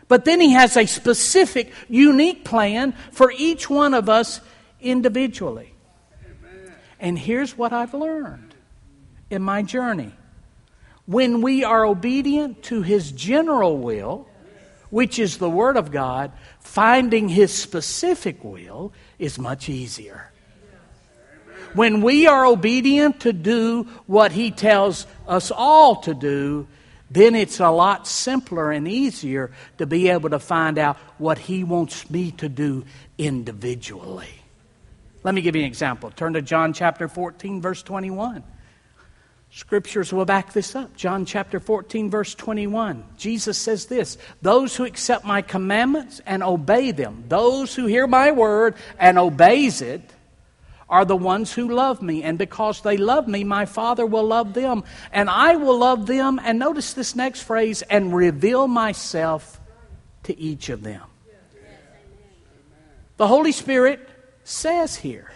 but 0.08 0.26
then 0.26 0.42
He 0.42 0.54
has 0.54 0.76
a 0.78 0.86
specific, 0.88 1.72
unique 1.88 2.44
plan 2.44 2.94
for 3.12 3.32
each 3.38 3.70
one 3.70 3.94
of 3.94 4.10
us 4.10 4.42
individually. 4.82 5.74
And 7.00 7.18
here's 7.18 7.58
what 7.58 7.74
I've 7.74 7.94
learned 7.94 8.56
in 9.30 9.42
my 9.42 9.62
journey 9.62 10.14
when 11.06 11.42
we 11.42 11.64
are 11.64 11.86
obedient 11.86 12.64
to 12.64 12.82
His 12.82 13.12
general 13.12 13.78
will, 13.78 14.28
which 14.90 15.20
is 15.20 15.38
the 15.38 15.50
Word 15.50 15.78
of 15.78 15.92
God, 15.92 16.32
finding 16.60 17.30
His 17.30 17.54
specific 17.54 18.44
will 18.44 18.92
is 19.18 19.40
much 19.40 19.70
easier. 19.70 20.32
When 21.74 22.02
we 22.02 22.28
are 22.28 22.46
obedient 22.46 23.22
to 23.22 23.34
do 23.34 23.84
what 24.06 24.32
He 24.34 24.52
tells 24.52 25.08
us 25.28 25.50
all 25.50 25.98
to 26.02 26.14
do, 26.14 26.68
then 27.10 27.36
it's 27.36 27.62
a 27.62 27.70
lot 27.70 28.06
simpler 28.06 28.72
and 28.72 28.88
easier 28.88 29.52
to 29.78 29.86
be 29.86 30.10
able 30.10 30.32
to 30.32 30.40
find 30.40 30.78
out 30.78 30.98
what 31.18 31.38
He 31.38 31.64
wants 31.64 32.10
me 32.10 32.32
to 32.32 32.50
do 32.50 32.84
individually. 33.18 34.37
Let 35.28 35.36
me 35.36 35.42
give 35.42 35.58
you 35.58 35.64
an 35.64 35.68
example. 35.68 36.10
Turn 36.10 36.32
to 36.36 36.42
John 36.42 36.72
chapter 36.72 37.10
14, 37.10 37.62
verse 37.62 37.84
21. 37.84 38.46
Scriptures 39.50 40.14
will 40.14 40.24
back 40.24 40.54
this 40.54 40.74
up. 40.74 40.96
John 40.96 41.26
chapter 41.26 41.60
14, 41.60 42.10
verse 42.10 42.34
21. 42.34 43.04
Jesus 43.18 43.58
says 43.58 43.88
this 43.88 44.18
Those 44.42 44.78
who 44.78 44.86
accept 44.86 45.26
my 45.26 45.42
commandments 45.42 46.22
and 46.26 46.42
obey 46.42 46.92
them, 46.92 47.26
those 47.28 47.76
who 47.76 47.88
hear 47.88 48.08
my 48.08 48.32
word 48.32 48.76
and 48.98 49.20
obeys 49.20 49.82
it, 49.82 50.14
are 50.88 51.04
the 51.04 51.18
ones 51.18 51.52
who 51.52 51.74
love 51.74 52.02
me. 52.02 52.24
And 52.24 52.38
because 52.38 52.80
they 52.80 52.96
love 52.96 53.28
me, 53.28 53.44
my 53.44 53.66
Father 53.66 54.06
will 54.06 54.24
love 54.24 54.54
them. 54.54 54.86
And 55.12 55.30
I 55.30 55.58
will 55.58 55.78
love 55.78 56.06
them. 56.06 56.40
And 56.42 56.58
notice 56.58 56.94
this 56.94 57.18
next 57.18 57.42
phrase 57.42 57.82
and 57.82 58.16
reveal 58.16 58.70
myself 58.70 59.60
to 60.24 60.40
each 60.40 60.70
of 60.70 60.84
them. 60.84 61.04
The 63.18 63.28
Holy 63.28 63.52
Spirit 63.52 64.08
says 64.48 64.96
here. 64.96 65.32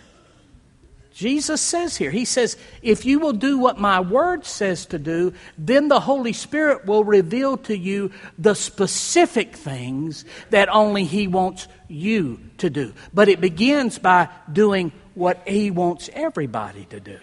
Jesus 1.14 1.62
says 1.62 1.98
here, 1.98 2.10
He 2.10 2.26
says, 2.26 2.58
if 2.82 3.06
you 3.06 3.20
will 3.20 3.34
do 3.34 3.58
what 3.58 3.78
my 3.78 4.00
word 4.00 4.46
says 4.46 4.86
to 4.88 4.98
do, 4.98 5.34
then 5.58 5.90
the 5.90 6.00
Holy 6.00 6.34
Spirit 6.34 6.86
will 6.86 7.04
reveal 7.04 7.58
to 7.58 7.78
you 7.78 8.12
the 8.40 8.56
specific 8.56 9.56
things 9.56 10.26
that 10.50 10.70
only 10.70 11.04
He 11.04 11.28
wants 11.28 11.68
you 11.90 12.40
to 12.60 12.70
do. 12.70 12.94
But 13.14 13.28
it 13.28 13.42
begins 13.42 14.00
by 14.00 14.30
doing 14.52 14.94
what 15.14 15.48
He 15.48 15.70
wants 15.70 16.10
everybody 16.14 16.86
to 16.86 17.00
do. 17.00 17.20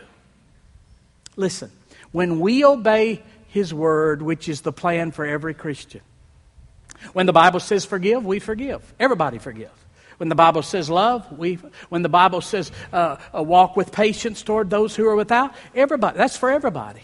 Listen, 1.37 1.73
when 2.13 2.39
we 2.39 2.65
obey 2.65 3.23
His 3.49 3.73
word, 3.73 4.21
which 4.21 4.49
is 4.49 4.61
the 4.61 4.73
plan 4.73 5.11
for 5.11 5.25
every 5.25 5.55
Christian, 5.55 6.03
when 7.15 7.27
the 7.27 7.33
Bible 7.33 7.61
says 7.61 7.87
forgive, 7.87 8.25
we 8.25 8.39
forgive. 8.39 8.83
Everybody 9.01 9.39
forgive. 9.39 9.71
When 10.19 10.29
the 10.29 10.35
Bible 10.35 10.63
says 10.63 10.91
love, 10.91 11.31
we, 11.39 11.55
when 11.89 12.03
the 12.03 12.09
Bible 12.09 12.41
says 12.41 12.71
uh, 12.93 13.17
walk 13.33 13.77
with 13.77 13.93
patience 13.93 14.43
toward 14.43 14.69
those 14.69 14.95
who 14.95 15.07
are 15.07 15.17
without, 15.17 15.55
everybody, 15.75 16.19
that's 16.19 16.37
for 16.37 16.51
everybody. 16.51 17.03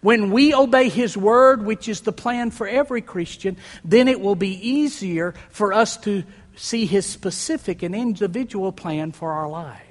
When 0.00 0.30
we 0.30 0.54
obey 0.54 0.88
His 0.88 1.16
Word, 1.16 1.64
which 1.66 1.88
is 1.88 2.02
the 2.02 2.12
plan 2.12 2.52
for 2.52 2.68
every 2.68 3.02
Christian, 3.02 3.56
then 3.84 4.06
it 4.06 4.20
will 4.20 4.36
be 4.36 4.68
easier 4.68 5.34
for 5.50 5.72
us 5.72 5.96
to 5.98 6.22
see 6.54 6.86
His 6.86 7.04
specific 7.04 7.82
and 7.82 7.94
individual 7.94 8.70
plan 8.70 9.10
for 9.10 9.32
our 9.32 9.48
lives. 9.48 9.82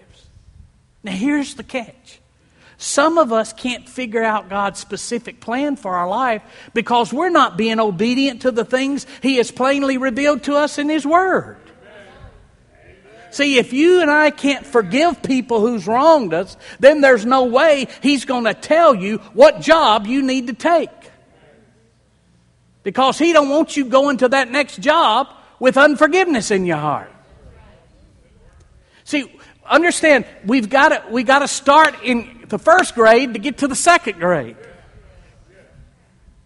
Now, 1.04 1.12
here's 1.12 1.56
the 1.56 1.64
catch. 1.64 2.22
Some 2.78 3.18
of 3.18 3.34
us 3.34 3.52
can't 3.52 3.88
figure 3.88 4.24
out 4.24 4.50
God's 4.50 4.80
specific 4.80 5.42
plan 5.42 5.76
for 5.76 5.96
our 5.96 6.08
life 6.08 6.42
because 6.74 7.12
we're 7.12 7.30
not 7.30 7.58
being 7.58 7.80
obedient 7.80 8.44
to 8.44 8.52
the 8.52 8.66
things 8.66 9.06
He 9.22 9.38
has 9.38 9.52
plainly 9.52 9.98
revealed 9.98 10.44
to 10.44 10.56
us 10.56 10.78
in 10.78 10.88
His 10.88 11.06
Word. 11.06 11.58
See, 13.36 13.58
if 13.58 13.74
you 13.74 14.00
and 14.00 14.10
I 14.10 14.32
can't 14.32 14.66
forgive 14.66 15.22
people 15.22 15.60
who's 15.60 15.86
wronged 15.88 16.34
us, 16.34 16.56
then 16.80 17.02
there's 17.02 17.26
no 17.26 17.44
way 17.44 17.90
He's 18.02 18.24
going 18.24 18.46
to 18.46 18.54
tell 18.54 18.96
you 18.96 19.18
what 19.34 19.60
job 19.60 20.08
you 20.08 20.22
need 20.22 20.48
to 20.48 20.54
take. 20.54 20.90
Because 22.84 23.20
He 23.20 23.34
don't 23.34 23.50
want 23.50 23.76
you 23.76 23.90
going 23.90 24.20
to 24.20 24.30
that 24.30 24.50
next 24.50 24.80
job 24.80 25.28
with 25.60 25.76
unforgiveness 25.76 26.50
in 26.50 26.66
your 26.66 26.78
heart. 26.78 27.12
See, 29.04 29.30
understand, 29.66 30.26
we've 30.46 30.70
got 30.70 30.90
to, 30.90 31.12
we 31.12 31.24
got 31.24 31.40
to 31.40 31.50
start 31.50 32.04
in 32.04 32.46
the 32.48 32.58
first 32.58 32.96
grade 32.96 33.34
to 33.34 33.40
get 33.42 33.58
to 33.58 33.68
the 33.68 33.76
second 33.76 34.18
grade. 34.18 34.56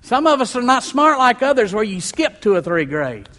Some 0.01 0.25
of 0.25 0.41
us 0.41 0.55
are 0.55 0.63
not 0.63 0.81
smart 0.81 1.19
like 1.19 1.43
others 1.43 1.71
where 1.71 1.83
you 1.83 2.01
skip 2.01 2.41
two 2.41 2.55
or 2.55 2.63
three 2.63 2.85
grades. 2.85 3.38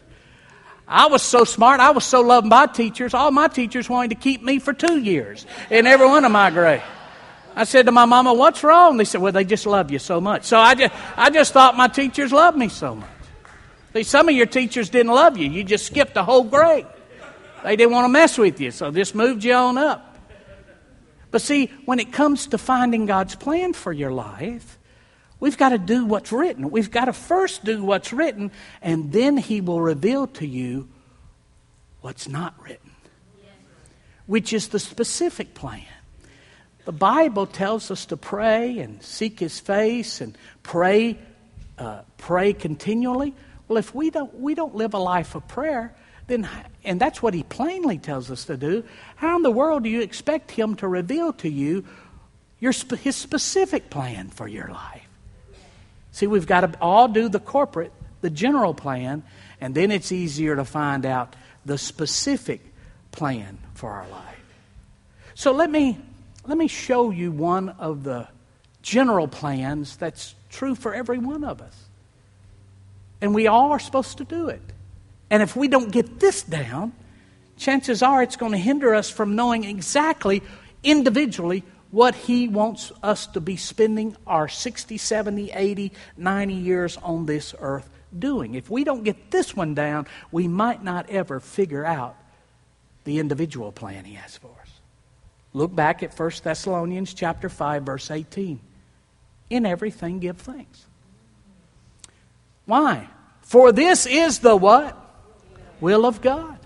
I 0.91 1.07
was 1.07 1.23
so 1.23 1.45
smart, 1.45 1.79
I 1.79 1.93
was 1.93 2.05
so 2.05 2.21
loved 2.21 2.51
by 2.51 2.67
teachers, 2.67 3.15
all 3.15 3.31
my 3.31 3.47
teachers 3.47 3.89
wanted 3.89 4.09
to 4.09 4.17
keep 4.17 4.43
me 4.43 4.59
for 4.59 4.73
two 4.73 4.99
years 4.99 5.47
in 5.71 5.87
every 5.87 6.07
one 6.07 6.25
of 6.25 6.33
my 6.33 6.51
grades. 6.51 6.83
I 7.55 7.63
said 7.63 7.87
to 7.87 7.93
my 7.93 8.07
mama, 8.07 8.35
What's 8.35 8.65
wrong? 8.65 8.97
They 8.97 9.05
said, 9.05 9.21
Well, 9.21 9.33
they 9.33 9.45
just 9.45 9.67
love 9.67 9.93
you 9.93 10.01
so 10.01 10.21
much. 10.21 10.45
So 10.45 10.59
I 10.59 10.75
just, 10.75 10.95
I 11.17 11.31
just 11.31 11.53
thought 11.53 11.77
my 11.77 11.87
teachers 11.87 12.33
loved 12.33 12.59
me 12.59 12.69
so 12.69 12.97
much. 12.97 13.09
See, 13.93 14.03
some 14.03 14.29
of 14.29 14.35
your 14.35 14.47
teachers 14.47 14.91
didn't 14.91 15.13
love 15.13 15.37
you. 15.37 15.49
You 15.49 15.63
just 15.63 15.87
skipped 15.87 16.17
a 16.17 16.25
whole 16.25 16.45
grade. 16.45 16.87
They 17.63 17.77
didn't 17.77 17.93
want 17.93 18.07
to 18.07 18.09
mess 18.09 18.37
with 18.37 18.61
you, 18.61 18.73
so 18.73 18.91
this 18.91 19.15
moved 19.15 19.45
you 19.45 19.55
on 19.55 19.79
up. 19.79 20.17
But 21.31 21.43
see, 21.43 21.67
when 21.85 22.01
it 22.01 22.13
comes 22.13 22.49
to 22.49 22.59
finding 22.59 23.07
God's 23.07 23.37
plan 23.37 23.75
for 23.75 23.93
your 23.93 24.11
life, 24.11 24.79
We've 25.41 25.57
got 25.57 25.71
to 25.71 25.79
do 25.79 26.05
what's 26.05 26.31
written. 26.31 26.71
We've 26.71 26.91
got 26.91 27.07
to 27.07 27.15
first 27.15 27.65
do 27.65 27.83
what's 27.83 28.13
written, 28.13 28.53
and 28.83 29.11
then 29.11 29.39
He 29.39 29.63
will 29.63 29.81
reveal 29.81 30.27
to 30.29 30.47
you 30.47 30.89
what's 32.03 32.29
not 32.29 32.55
written, 32.63 32.93
which 34.27 34.53
is 34.53 34.69
the 34.69 34.79
specific 34.79 35.55
plan. 35.55 35.83
The 36.85 36.93
Bible 36.93 37.47
tells 37.47 37.91
us 37.91 38.07
to 38.07 38.17
pray 38.17 38.79
and 38.79 39.03
seek 39.03 39.41
His 39.41 39.59
face 39.59 40.21
and 40.21 40.37
pray, 40.63 41.19
uh, 41.79 42.03
pray 42.19 42.53
continually. 42.53 43.35
Well, 43.67 43.79
if 43.79 43.95
we 43.95 44.11
don't, 44.11 44.41
we 44.41 44.55
don't 44.55 44.75
live 44.75 44.95
a 44.95 44.99
life 44.99 45.35
of 45.35 45.47
prayer, 45.49 45.95
then, 46.27 46.49
and 46.85 47.01
that's 47.01 47.23
what 47.23 47.33
He 47.33 47.45
plainly 47.45 47.99
tells 47.99 48.31
us 48.31 48.45
to 48.47 48.57
do, 48.57 48.85
how 49.17 49.37
in 49.37 49.43
the 49.43 49.51
world 49.51 49.85
do 49.85 49.89
you 49.89 50.03
expect 50.03 50.51
Him 50.51 50.75
to 50.77 50.89
reveal 50.89 51.33
to 51.35 51.49
you 51.49 51.85
your, 52.59 52.73
His 52.73 53.17
specific 53.17 53.89
plan 53.89 54.29
for 54.29 54.47
your 54.47 54.69
life? 54.69 55.00
See, 56.13 56.27
we've 56.27 56.47
got 56.47 56.61
to 56.61 56.79
all 56.81 57.09
do 57.09 57.29
the 57.29 57.39
corporate, 57.39 57.93
the 58.21 58.31
general 58.31 58.75
plan, 58.75 59.23
and 59.61 59.75
then 59.75 59.91
it's 59.91 60.13
easier 60.13 60.57
to 60.57 60.65
find 60.65 61.07
out 61.07 61.37
the 61.65 61.79
specific 61.79 62.61
plan 63.13 63.59
for 63.75 63.91
our 63.91 64.09
life. 64.09 64.37
So 65.35 65.53
let 65.53 65.71
me 65.71 65.99
let 66.47 66.57
me 66.57 66.69
show 66.69 67.11
you 67.11 67.31
one 67.31 67.69
of 67.71 68.03
the 68.03 68.29
general 68.83 69.29
plans 69.29 69.97
that's 69.97 70.35
true 70.51 70.75
for 70.75 70.95
every 70.95 71.19
one 71.19 71.45
of 71.45 71.61
us. 71.61 71.77
And 73.21 73.35
we 73.35 73.47
all 73.47 73.73
are 73.73 73.79
supposed 73.79 74.19
to 74.19 74.25
do 74.25 74.49
it. 74.49 74.63
And 75.29 75.43
if 75.43 75.55
we 75.55 75.69
don't 75.69 75.93
get 75.93 76.19
this 76.19 76.43
down, 76.43 76.93
chances 77.57 78.03
are 78.03 78.23
it's 78.23 78.37
going 78.37 78.53
to 78.53 78.59
hinder 78.59 78.95
us 78.95 79.11
from 79.11 79.37
knowing 79.37 79.65
exactly 79.65 80.43
individually 80.83 81.63
what 81.91 82.15
He 82.15 82.49
wants 82.49 82.93
us 83.03 83.27
to 83.29 83.41
be 83.41 83.57
spending 83.57 84.17
our 84.27 84.49
60, 84.49 84.97
70, 84.97 85.53
80, 85.53 85.93
90 86.17 86.55
years 86.55 86.97
on 86.99 87.27
this 87.27 87.55
earth 87.59 87.89
doing. 88.17 88.55
If 88.55 88.71
we 88.71 88.85
don't 88.85 89.05
get 89.05 89.31
this 89.31 89.55
one 89.55 89.75
down, 89.75 90.07
we 90.31 90.49
might 90.49 90.83
not 90.83 91.11
ever 91.11 91.41
figure 91.41 91.85
out 91.85 92.17
the 93.05 93.19
individual 93.19 93.73
plan 93.73 94.05
He 94.05 94.15
has 94.15 94.37
for 94.37 94.51
us. 94.63 94.69
Look 95.53 95.75
back 95.75 96.03
at 96.03 96.17
1 96.17 96.31
Thessalonians 96.45 97.13
chapter 97.15 97.49
5 97.49 97.83
verse 97.83 98.11
18. 98.11 98.61
In 99.51 99.67
everything 99.67 100.21
give 100.21 100.39
thanks. 100.39 100.87
Why? 102.67 103.09
For 103.43 103.73
this 103.73 104.07
is 104.07 104.39
the 104.39 104.57
what? 104.57 104.97
Will 105.81 106.07
of 106.07 106.21
God. 106.21 106.60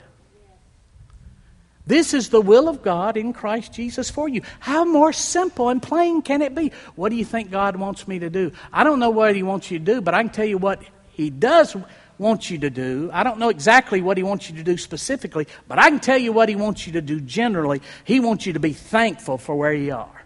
This 1.86 2.14
is 2.14 2.30
the 2.30 2.40
will 2.40 2.68
of 2.68 2.82
God 2.82 3.16
in 3.16 3.34
Christ 3.34 3.74
Jesus 3.74 4.10
for 4.10 4.28
you. 4.28 4.40
How 4.60 4.84
more 4.84 5.12
simple 5.12 5.68
and 5.68 5.82
plain 5.82 6.22
can 6.22 6.40
it 6.40 6.54
be? 6.54 6.72
What 6.96 7.10
do 7.10 7.16
you 7.16 7.24
think 7.24 7.50
God 7.50 7.76
wants 7.76 8.08
me 8.08 8.18
to 8.20 8.30
do? 8.30 8.52
I 8.72 8.84
don't 8.84 9.00
know 9.00 9.10
what 9.10 9.36
He 9.36 9.42
wants 9.42 9.70
you 9.70 9.78
to 9.78 9.84
do, 9.84 10.00
but 10.00 10.14
I 10.14 10.22
can 10.22 10.32
tell 10.32 10.46
you 10.46 10.56
what 10.56 10.82
He 11.12 11.28
does 11.28 11.76
want 12.16 12.50
you 12.50 12.58
to 12.58 12.70
do. 12.70 13.10
I 13.12 13.22
don't 13.22 13.38
know 13.38 13.50
exactly 13.50 14.00
what 14.00 14.16
He 14.16 14.22
wants 14.22 14.48
you 14.48 14.56
to 14.56 14.62
do 14.62 14.78
specifically, 14.78 15.46
but 15.68 15.78
I 15.78 15.90
can 15.90 16.00
tell 16.00 16.18
you 16.18 16.32
what 16.32 16.48
He 16.48 16.56
wants 16.56 16.86
you 16.86 16.94
to 16.94 17.02
do 17.02 17.20
generally. 17.20 17.82
He 18.04 18.18
wants 18.18 18.46
you 18.46 18.54
to 18.54 18.60
be 18.60 18.72
thankful 18.72 19.36
for 19.36 19.54
where 19.54 19.74
you 19.74 19.94
are. 19.94 20.23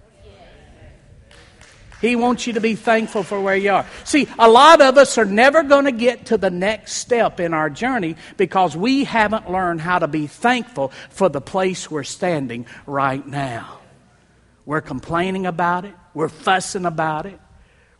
He 2.00 2.14
wants 2.14 2.47
you 2.47 2.52
to 2.52 2.61
be 2.61 2.76
thankful 2.76 3.25
for 3.25 3.40
where 3.40 3.57
you 3.57 3.73
are. 3.73 3.87
See, 4.05 4.28
a 4.38 4.49
lot 4.49 4.81
of 4.81 4.97
us 4.97 5.19
are 5.19 5.25
never 5.25 5.64
going 5.64 5.87
to 5.87 5.93
get 5.93 6.26
to 6.26 6.38
the 6.38 6.50
next 6.50 6.93
step 6.95 7.40
in 7.40 7.52
our 7.52 7.69
journey 7.69 8.17
because 8.37 8.76
we 8.76 9.05
haven't 9.05 9.50
learned 9.50 9.81
how 9.81 9.99
to 9.99 10.07
be 10.07 10.28
thankful 10.28 10.93
for 11.11 11.28
the 11.28 11.40
place 11.40 11.90
we're 11.90 12.05
standing 12.05 12.67
right 12.87 13.26
now. 13.26 13.81
We're 14.64 14.81
complaining 14.81 15.47
about 15.47 15.87
it, 15.87 15.95
we're 16.14 16.28
fussing 16.28 16.85
about 16.85 17.26
it, 17.26 17.40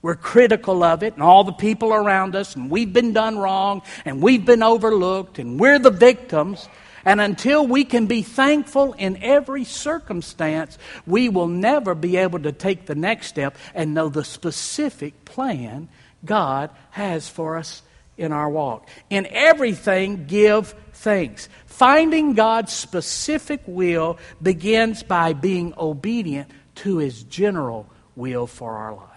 we're 0.03 0.17
critical 0.17 0.85
of 0.85 1.03
it 1.03 1.15
and 1.15 1.23
all 1.23 1.43
the 1.43 1.53
people 1.53 1.93
around 1.93 2.37
us, 2.37 2.55
and 2.55 2.71
we've 2.71 2.93
been 2.93 3.13
done 3.13 3.39
wrong, 3.39 3.83
and 4.05 4.23
we've 4.23 4.45
been 4.45 4.63
overlooked, 4.63 5.39
and 5.39 5.59
we're 5.59 5.79
the 5.79 5.91
victims. 5.91 6.69
And 7.05 7.21
until 7.21 7.67
we 7.67 7.85
can 7.85 8.07
be 8.07 8.23
thankful 8.23 8.93
in 8.95 9.23
every 9.23 9.65
circumstance, 9.65 10.79
we 11.07 11.29
will 11.29 11.49
never 11.49 11.95
be 11.95 12.17
able 12.17 12.41
to 12.41 12.53
take 12.53 12.87
the 12.87 12.95
next 12.95 13.29
step 13.29 13.57
and 13.75 13.95
know 13.95 14.09
the 14.09 14.25
specific 14.25 15.25
plan 15.25 15.89
God 16.25 16.71
has 16.91 17.29
for 17.29 17.57
us 17.57 17.83
in 18.17 18.33
our 18.33 18.51
walk. 18.51 18.89
In 19.09 19.27
everything, 19.31 20.27
give 20.27 20.75
thanks. 20.93 21.49
Finding 21.67 22.35
God's 22.35 22.73
specific 22.73 23.63
will 23.67 24.19
begins 24.43 25.03
by 25.03 25.33
being 25.33 25.73
obedient 25.79 26.51
to 26.77 26.99
His 26.99 27.23
general 27.23 27.87
will 28.17 28.47
for 28.47 28.77
our 28.77 28.95
lives. 28.95 29.09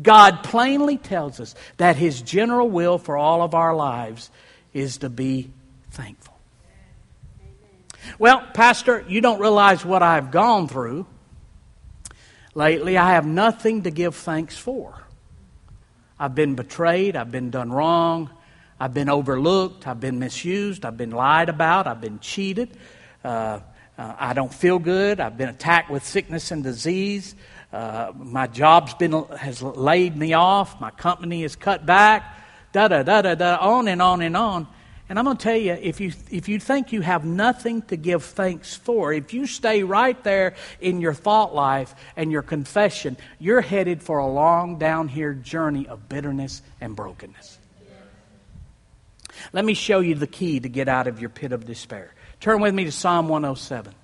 God 0.00 0.42
plainly 0.42 0.96
tells 0.96 1.40
us 1.40 1.54
that 1.76 1.96
His 1.96 2.20
general 2.20 2.68
will 2.68 2.98
for 2.98 3.16
all 3.16 3.42
of 3.42 3.54
our 3.54 3.74
lives 3.74 4.30
is 4.72 4.98
to 4.98 5.08
be 5.08 5.50
thankful. 5.90 6.37
Well, 8.18 8.46
Pastor, 8.54 9.04
you 9.08 9.20
don't 9.20 9.40
realize 9.40 9.84
what 9.84 10.02
I've 10.02 10.30
gone 10.30 10.68
through. 10.68 11.06
Lately, 12.54 12.96
I 12.96 13.12
have 13.12 13.26
nothing 13.26 13.82
to 13.82 13.90
give 13.90 14.16
thanks 14.16 14.56
for. 14.56 15.02
I've 16.18 16.34
been 16.34 16.54
betrayed, 16.54 17.14
I've 17.14 17.30
been 17.30 17.50
done 17.50 17.70
wrong, 17.70 18.30
I've 18.80 18.94
been 18.94 19.08
overlooked, 19.08 19.86
I've 19.86 20.00
been 20.00 20.18
misused, 20.18 20.84
I've 20.84 20.96
been 20.96 21.10
lied 21.10 21.48
about, 21.48 21.86
I've 21.86 22.00
been 22.00 22.18
cheated. 22.18 22.70
Uh, 23.22 23.60
uh, 23.98 24.14
I 24.16 24.32
don't 24.32 24.52
feel 24.52 24.78
good. 24.78 25.18
I've 25.18 25.36
been 25.36 25.48
attacked 25.48 25.90
with 25.90 26.04
sickness 26.04 26.52
and 26.52 26.62
disease. 26.62 27.34
Uh, 27.72 28.12
my 28.16 28.46
job's 28.46 28.94
been 28.94 29.24
has 29.36 29.60
laid 29.60 30.16
me 30.16 30.34
off. 30.34 30.80
My 30.80 30.90
company 30.90 31.42
is 31.42 31.56
cut 31.56 31.84
back. 31.84 32.38
Da 32.72 32.86
da 32.86 33.02
da 33.02 33.22
da 33.22 33.34
da. 33.34 33.56
On 33.56 33.88
and 33.88 34.00
on 34.00 34.22
and 34.22 34.36
on. 34.36 34.68
And 35.08 35.18
I'm 35.18 35.24
going 35.24 35.38
to 35.38 35.42
tell 35.42 35.56
you, 35.56 35.72
if 35.72 36.00
you, 36.00 36.12
if 36.30 36.48
you 36.48 36.60
think 36.60 36.92
you 36.92 37.00
have 37.00 37.24
nothing 37.24 37.80
to 37.82 37.96
give 37.96 38.24
thanks 38.24 38.74
for, 38.76 39.12
if 39.12 39.32
you 39.32 39.46
stay 39.46 39.82
right 39.82 40.22
there 40.22 40.54
in 40.80 41.00
your 41.00 41.14
thought 41.14 41.54
life 41.54 41.94
and 42.14 42.30
your 42.30 42.42
confession, 42.42 43.16
you're 43.38 43.62
headed 43.62 44.02
for 44.02 44.18
a 44.18 44.26
long 44.26 44.78
down 44.78 45.08
here 45.08 45.32
journey 45.32 45.88
of 45.88 46.10
bitterness 46.10 46.60
and 46.80 46.94
brokenness. 46.94 47.58
Let 49.52 49.64
me 49.64 49.74
show 49.74 50.00
you 50.00 50.14
the 50.14 50.26
key 50.26 50.60
to 50.60 50.68
get 50.68 50.88
out 50.88 51.06
of 51.06 51.20
your 51.20 51.30
pit 51.30 51.52
of 51.52 51.64
despair. 51.64 52.12
Turn 52.40 52.60
with 52.60 52.74
me 52.74 52.84
to 52.84 52.92
Psalm 52.92 53.28
107. 53.28 53.94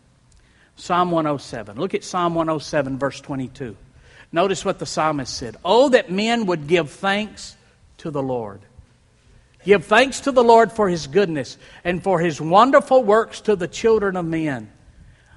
Psalm 0.76 1.10
107. 1.10 1.76
Look 1.76 1.94
at 1.94 2.02
Psalm 2.02 2.34
107, 2.34 2.98
verse 2.98 3.20
22. 3.20 3.76
Notice 4.32 4.64
what 4.64 4.78
the 4.78 4.86
psalmist 4.86 5.36
said 5.36 5.56
Oh, 5.64 5.90
that 5.90 6.10
men 6.10 6.46
would 6.46 6.66
give 6.66 6.90
thanks 6.90 7.56
to 7.98 8.10
the 8.10 8.22
Lord 8.22 8.60
Give 9.64 9.84
thanks 9.84 10.20
to 10.20 10.32
the 10.32 10.44
Lord 10.44 10.72
for 10.72 10.88
his 10.88 11.06
goodness 11.06 11.56
and 11.84 12.02
for 12.02 12.20
his 12.20 12.40
wonderful 12.40 13.02
works 13.02 13.40
to 13.42 13.56
the 13.56 13.68
children 13.68 14.16
of 14.16 14.24
men. 14.24 14.70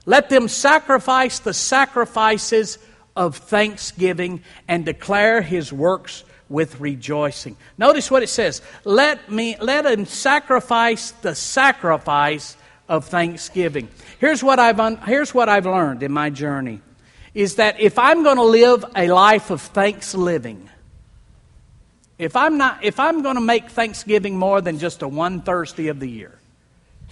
Let 0.05 0.29
them 0.29 0.47
sacrifice 0.47 1.39
the 1.39 1.53
sacrifices 1.53 2.77
of 3.15 3.37
thanksgiving 3.37 4.43
and 4.67 4.85
declare 4.85 5.41
his 5.41 5.73
works 5.73 6.23
with 6.49 6.79
rejoicing. 6.79 7.57
Notice 7.77 8.09
what 8.09 8.23
it 8.23 8.29
says. 8.29 8.61
Let 8.83 9.31
me 9.31 9.57
let 9.59 9.85
him 9.85 10.05
sacrifice 10.05 11.11
the 11.11 11.35
sacrifice 11.35 12.55
of 12.87 13.05
thanksgiving. 13.05 13.89
Here's 14.19 14.43
what 14.43 14.59
I've 14.59 14.79
un, 14.79 14.97
here's 14.97 15.33
what 15.33 15.49
I've 15.49 15.65
learned 15.65 16.03
in 16.03 16.11
my 16.11 16.29
journey 16.29 16.81
is 17.33 17.55
that 17.55 17.79
if 17.79 17.99
I'm 17.99 18.23
going 18.23 18.37
to 18.37 18.43
live 18.43 18.83
a 18.95 19.09
life 19.09 19.51
of 19.51 19.61
thanks 19.61 20.15
living, 20.15 20.69
if 22.17 22.35
I'm, 22.35 22.57
not, 22.57 22.83
if 22.83 22.99
I'm 22.99 23.21
going 23.21 23.35
to 23.35 23.41
make 23.41 23.69
Thanksgiving 23.69 24.37
more 24.37 24.61
than 24.61 24.79
just 24.79 25.01
a 25.01 25.07
one 25.07 25.41
Thursday 25.41 25.87
of 25.87 25.99
the 25.99 26.09
year, 26.09 26.37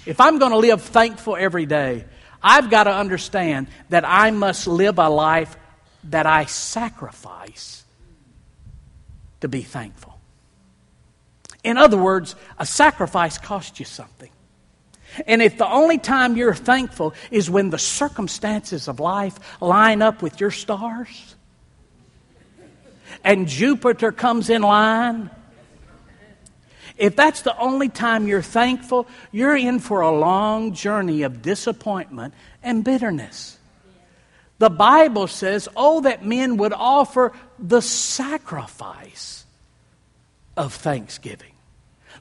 if 0.05 0.19
I'm 0.19 0.39
going 0.39 0.51
to 0.51 0.57
live 0.57 0.81
thankful 0.81 1.35
every 1.35 1.65
day, 1.65 2.05
I've 2.41 2.69
got 2.69 2.83
to 2.85 2.93
understand 2.93 3.67
that 3.89 4.03
I 4.05 4.31
must 4.31 4.67
live 4.67 4.99
a 4.99 5.09
life 5.09 5.55
that 6.05 6.25
I 6.25 6.45
sacrifice 6.45 7.83
to 9.41 9.47
be 9.47 9.61
thankful. 9.61 10.19
In 11.63 11.77
other 11.77 11.97
words, 11.97 12.35
a 12.59 12.65
sacrifice 12.65 13.37
costs 13.37 13.79
you 13.79 13.85
something. 13.85 14.29
And 15.25 15.41
if 15.41 15.57
the 15.57 15.67
only 15.67 15.97
time 15.97 16.35
you're 16.35 16.53
thankful 16.53 17.13
is 17.31 17.49
when 17.49 17.69
the 17.69 17.79
circumstances 17.79 18.87
of 18.87 18.99
life 18.99 19.61
line 19.61 20.01
up 20.01 20.21
with 20.21 20.39
your 20.39 20.51
stars, 20.51 21.35
and 23.23 23.47
Jupiter 23.47 24.11
comes 24.11 24.49
in 24.49 24.61
line, 24.61 25.29
if 26.97 27.15
that's 27.15 27.41
the 27.41 27.57
only 27.57 27.89
time 27.89 28.27
you're 28.27 28.41
thankful, 28.41 29.07
you're 29.31 29.55
in 29.55 29.79
for 29.79 30.01
a 30.01 30.11
long 30.11 30.73
journey 30.73 31.23
of 31.23 31.41
disappointment 31.41 32.33
and 32.63 32.83
bitterness. 32.83 33.57
The 34.59 34.69
Bible 34.69 35.27
says, 35.27 35.67
Oh, 35.75 36.01
that 36.01 36.25
men 36.25 36.57
would 36.57 36.73
offer 36.73 37.33
the 37.59 37.81
sacrifice 37.81 39.45
of 40.55 40.73
thanksgiving. 40.73 41.54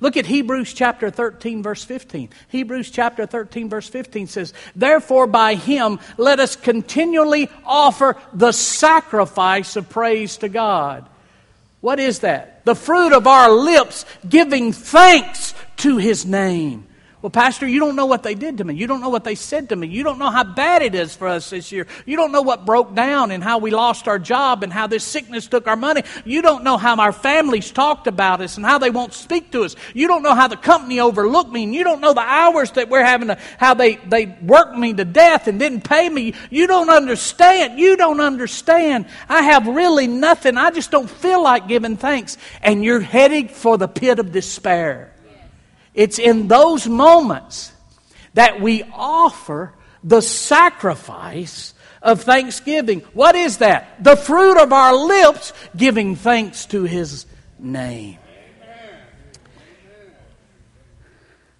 Look 0.01 0.17
at 0.17 0.27
Hebrews 0.27 0.73
chapter 0.73 1.11
13, 1.11 1.63
verse 1.63 1.85
15. 1.85 2.31
Hebrews 2.49 2.91
chapter 2.91 3.27
13, 3.27 3.69
verse 3.69 3.89
15 3.89 4.27
says, 4.27 4.53
Therefore, 4.75 5.27
by 5.27 5.55
him 5.55 6.01
let 6.17 6.41
us 6.41 6.57
continually 6.57 7.51
offer 7.65 8.17
the 8.33 8.53
sacrifice 8.53 9.77
of 9.77 9.89
praise 9.89 10.39
to 10.39 10.49
God. 10.49 11.09
What 11.81 12.01
is 12.01 12.21
that? 12.21 12.65
The 12.65 12.75
fruit 12.75 13.13
of 13.13 13.27
our 13.27 13.51
lips 13.51 14.07
giving 14.29 14.73
thanks 14.73 15.55
to 15.79 15.99
his 15.99 16.25
name. 16.25 16.87
Well, 17.25 17.31
Pastor, 17.31 17.67
you 17.67 17.81
don't 17.81 17.97
know 17.97 18.05
what 18.05 18.23
they 18.23 18.35
did 18.35 18.59
to 18.59 18.65
me. 18.65 18.75
You 18.75 18.87
don't 18.87 19.01
know 19.01 19.09
what 19.09 19.25
they 19.25 19.35
said 19.35 19.71
to 19.71 19.77
me. 19.77 19.87
You 19.87 20.05
don't 20.05 20.19
know 20.19 20.31
how 20.31 20.45
bad 20.45 20.83
it 20.83 20.95
is 20.95 21.17
for 21.17 21.27
us 21.27 21.49
this 21.49 21.73
year. 21.73 21.87
You 22.05 22.19
don't 22.19 22.33
know 22.33 22.43
what 22.43 22.67
broke 22.67 22.95
down 22.95 23.31
and 23.31 23.43
how 23.43 23.57
we 23.57 23.71
lost 23.71 24.09
our 24.09 24.19
job 24.19 24.63
and 24.63 24.71
how 24.71 24.89
this 24.89 25.05
sickness 25.05 25.47
took 25.47 25.67
our 25.67 25.75
money. 25.75 26.03
You 26.27 26.43
don't 26.43 26.65
know 26.65 26.77
how 26.77 26.97
our 26.97 27.13
families 27.13 27.71
talked 27.71 28.09
about 28.09 28.43
us 28.43 28.59
and 28.59 28.67
how 28.67 28.77
they 28.77 28.91
won't 28.91 29.15
speak 29.15 29.53
to 29.53 29.65
us. 29.65 29.75
You 29.95 30.07
don't 30.07 30.23
know 30.23 30.35
how 30.35 30.49
the 30.49 30.59
company 30.59 31.01
overlooked 31.01 31.51
me. 31.51 31.65
And 31.65 31.75
you 31.75 31.83
don't 31.83 32.03
know 32.03 32.13
the 32.13 32.21
hours 32.21 32.73
that 32.73 32.91
we're 32.91 33.07
having 33.07 33.29
to, 33.29 33.39
how 33.57 33.73
they, 33.73 33.97
they 33.97 34.27
worked 34.43 34.77
me 34.77 34.93
to 34.93 35.07
death 35.07 35.49
and 35.49 35.59
didn't 35.59 35.89
pay 35.89 36.07
me. 36.11 36.35
You 36.51 36.67
don't 36.67 36.91
understand. 36.91 37.81
You 37.81 37.97
don't 37.97 38.21
understand. 38.21 39.07
I 39.31 39.41
have 39.45 39.67
really 39.67 40.09
nothing. 40.09 40.59
I 40.59 40.71
just 40.73 40.91
don't 40.91 41.09
feel 41.09 41.43
like 41.43 41.69
giving 41.69 41.97
thanks. 41.97 42.37
And 42.61 42.85
you're 42.85 43.01
heading 43.01 43.49
for 43.49 43.79
the 43.79 43.89
pit 43.89 44.19
of 44.19 44.31
despair. 44.31 45.14
It's 45.95 46.19
in 46.19 46.49
those 46.49 46.87
moments 46.87 47.73
that 48.35 48.61
we 48.61 48.83
offer 48.93 49.73
the 50.03 50.21
sacrifice 50.21 51.73
of 52.03 52.23
thanksgiving. 52.23 53.01
What 53.15 53.35
is 53.35 53.59
that? 53.59 54.03
The 54.03 54.17
fruit 54.17 54.61
of 54.61 54.73
our 54.73 54.95
lips 54.95 55.53
giving 55.77 56.17
thanks 56.17 56.67
to 56.67 56.83
His 56.83 57.27
name. 57.59 58.19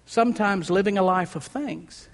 Sometimes 0.05 0.69
living 0.69 0.97
a 0.97 1.01
life 1.01 1.35
of 1.35 1.43
thanks, 1.43 2.07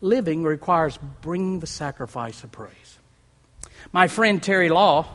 living 0.00 0.42
requires 0.42 0.98
bringing 1.22 1.60
the 1.60 1.66
sacrifice 1.66 2.42
of 2.44 2.50
praise. 2.50 2.98
My 3.92 4.08
friend 4.08 4.42
Terry 4.42 4.68
Law, 4.68 5.06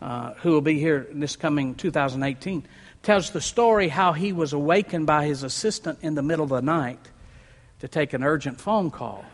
uh, 0.00 0.34
who 0.34 0.52
will 0.52 0.60
be 0.60 0.78
here 0.78 1.08
this 1.10 1.34
coming 1.34 1.74
2018, 1.74 2.64
tells 3.02 3.30
the 3.30 3.40
story 3.40 3.88
how 3.88 4.12
he 4.12 4.32
was 4.32 4.52
awakened 4.52 5.06
by 5.06 5.26
his 5.26 5.42
assistant 5.42 5.98
in 6.02 6.14
the 6.14 6.22
middle 6.22 6.44
of 6.44 6.50
the 6.50 6.62
night 6.62 7.00
to 7.80 7.88
take 7.88 8.12
an 8.12 8.22
urgent 8.22 8.60
phone 8.60 8.90
call. 8.90 9.24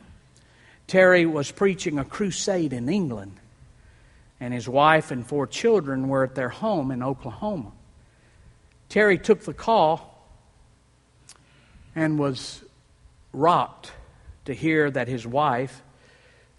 Terry 0.87 1.25
was 1.25 1.51
preaching 1.51 1.99
a 1.99 2.05
crusade 2.05 2.73
in 2.73 2.89
England, 2.89 3.37
and 4.39 4.53
his 4.53 4.69
wife 4.69 5.11
and 5.11 5.27
four 5.27 5.47
children 5.47 6.09
were 6.09 6.25
at 6.25 6.35
their 6.35 6.51
home 6.51 6.91
in 6.91 7.03
Oklahoma. 7.03 7.73
Terry 8.89 9.19
took 9.19 9.41
the 9.41 9.55
call 9.55 10.29
and 11.95 12.19
was 12.19 12.63
rocked 13.33 13.93
to 14.45 14.55
hear 14.55 14.91
that 14.91 15.09
his 15.09 15.27
wife 15.27 15.83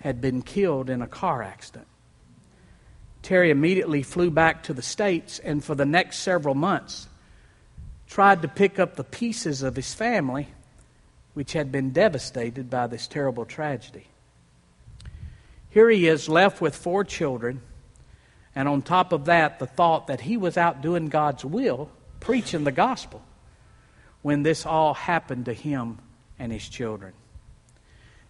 had 0.01 0.21
been 0.21 0.41
killed 0.41 0.89
in 0.89 1.01
a 1.01 1.07
car 1.07 1.43
accident. 1.43 1.87
Terry 3.25 3.49
immediately 3.49 4.03
flew 4.03 4.29
back 4.29 4.61
to 4.65 4.73
the 4.75 4.83
States 4.83 5.39
and 5.39 5.63
for 5.63 5.73
the 5.73 5.83
next 5.83 6.17
several 6.17 6.53
months 6.53 7.07
tried 8.07 8.43
to 8.43 8.47
pick 8.47 8.77
up 8.77 8.95
the 8.95 9.03
pieces 9.03 9.63
of 9.63 9.75
his 9.75 9.95
family, 9.95 10.49
which 11.33 11.53
had 11.53 11.71
been 11.71 11.89
devastated 11.89 12.69
by 12.69 12.85
this 12.85 13.07
terrible 13.07 13.43
tragedy. 13.43 14.05
Here 15.71 15.89
he 15.89 16.07
is, 16.07 16.29
left 16.29 16.61
with 16.61 16.75
four 16.75 17.03
children, 17.03 17.61
and 18.53 18.67
on 18.67 18.83
top 18.83 19.11
of 19.11 19.25
that, 19.25 19.57
the 19.57 19.65
thought 19.65 20.05
that 20.05 20.21
he 20.21 20.37
was 20.37 20.55
out 20.55 20.83
doing 20.83 21.07
God's 21.07 21.43
will, 21.43 21.89
preaching 22.19 22.63
the 22.63 22.71
gospel, 22.71 23.23
when 24.21 24.43
this 24.43 24.67
all 24.67 24.93
happened 24.93 25.45
to 25.45 25.53
him 25.53 25.97
and 26.37 26.51
his 26.51 26.69
children. 26.69 27.13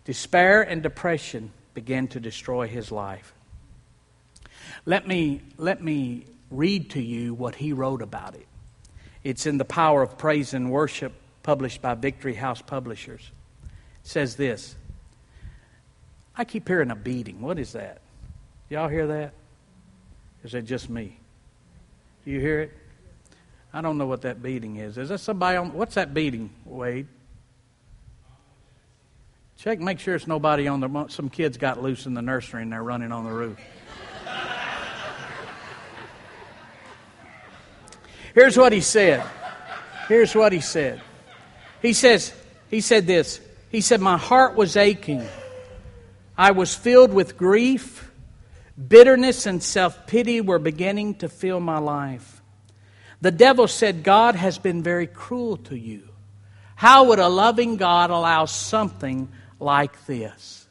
Despair 0.05 0.61
and 0.61 0.81
depression 0.81 1.51
began 1.73 2.07
to 2.07 2.21
destroy 2.21 2.65
his 2.69 2.93
life. 2.93 3.34
Let 4.85 5.07
me, 5.07 5.41
let 5.57 5.83
me 5.83 6.25
read 6.51 6.91
to 6.91 7.01
you 7.01 7.33
what 7.33 7.55
he 7.55 7.73
wrote 7.73 8.01
about 8.01 8.35
it. 8.35 8.45
It's 9.23 9.47
in 9.47 9.57
The 9.57 9.65
Power 9.65 10.03
of 10.03 10.17
Praise 10.17 10.53
and 10.53 10.71
Worship, 10.71 11.13
published 11.41 11.81
by 11.81 11.95
Victory 11.95 12.35
House 12.35 12.61
Publishers. 12.61 13.31
It 13.63 14.07
says 14.07 14.35
this 14.35 14.75
I 16.37 16.45
keep 16.45 16.67
hearing 16.67 16.91
a 16.91 16.95
beating. 16.95 17.41
What 17.41 17.57
is 17.57 17.73
that? 17.73 18.01
Y'all 18.69 18.89
hear 18.89 19.07
that? 19.07 19.33
Is 20.43 20.53
it 20.53 20.63
just 20.63 20.89
me? 20.89 21.17
Do 22.23 22.31
you 22.31 22.39
hear 22.39 22.61
it? 22.61 22.71
I 23.73 23.81
don't 23.81 23.97
know 23.97 24.05
what 24.05 24.21
that 24.21 24.41
beating 24.41 24.77
is. 24.77 24.97
Is 24.97 25.09
that 25.09 25.19
somebody 25.19 25.57
on? 25.57 25.73
What's 25.73 25.95
that 25.95 26.13
beating, 26.13 26.49
Wade? 26.63 27.07
Check, 29.57 29.79
make 29.79 29.99
sure 29.99 30.15
it's 30.15 30.27
nobody 30.27 30.67
on 30.67 30.79
the. 30.79 31.07
Some 31.07 31.29
kids 31.29 31.57
got 31.57 31.81
loose 31.81 32.05
in 32.05 32.13
the 32.13 32.21
nursery 32.21 32.61
and 32.61 32.71
they're 32.71 32.83
running 32.83 33.11
on 33.11 33.23
the 33.23 33.31
roof. 33.31 33.57
Here's 38.35 38.57
what 38.57 38.73
he 38.73 38.81
said. 38.81 39.23
Here's 40.09 40.35
what 40.35 40.51
he 40.51 40.59
said. 40.59 41.01
He 41.81 41.93
says, 41.93 42.33
he 42.69 42.81
said 42.81 43.07
this. 43.07 43.39
He 43.69 43.79
said, 43.79 44.01
My 44.01 44.17
heart 44.17 44.55
was 44.55 44.75
aching. 44.75 45.25
I 46.37 46.51
was 46.51 46.75
filled 46.75 47.13
with 47.13 47.37
grief. 47.37 48.11
Bitterness 48.87 49.45
and 49.45 49.63
self 49.63 50.05
pity 50.05 50.41
were 50.41 50.59
beginning 50.59 51.15
to 51.15 51.29
fill 51.29 51.61
my 51.61 51.77
life. 51.77 52.41
The 53.21 53.31
devil 53.31 53.69
said, 53.69 54.03
God 54.03 54.35
has 54.35 54.57
been 54.57 54.83
very 54.83 55.07
cruel 55.07 55.55
to 55.57 55.77
you. 55.77 56.09
How 56.75 57.05
would 57.05 57.19
a 57.19 57.29
loving 57.29 57.77
God 57.77 58.09
allow 58.09 58.45
something 58.45 59.29
like 59.61 60.05
this? 60.07 60.64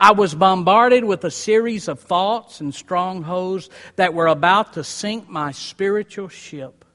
I 0.00 0.12
was 0.12 0.34
bombarded 0.34 1.04
with 1.04 1.24
a 1.24 1.30
series 1.30 1.86
of 1.86 2.00
thoughts 2.00 2.60
and 2.60 2.74
strongholds 2.74 3.68
that 3.96 4.14
were 4.14 4.28
about 4.28 4.72
to 4.72 4.82
sink 4.82 5.28
my 5.28 5.52
spiritual 5.52 6.28
ship. 6.28 6.86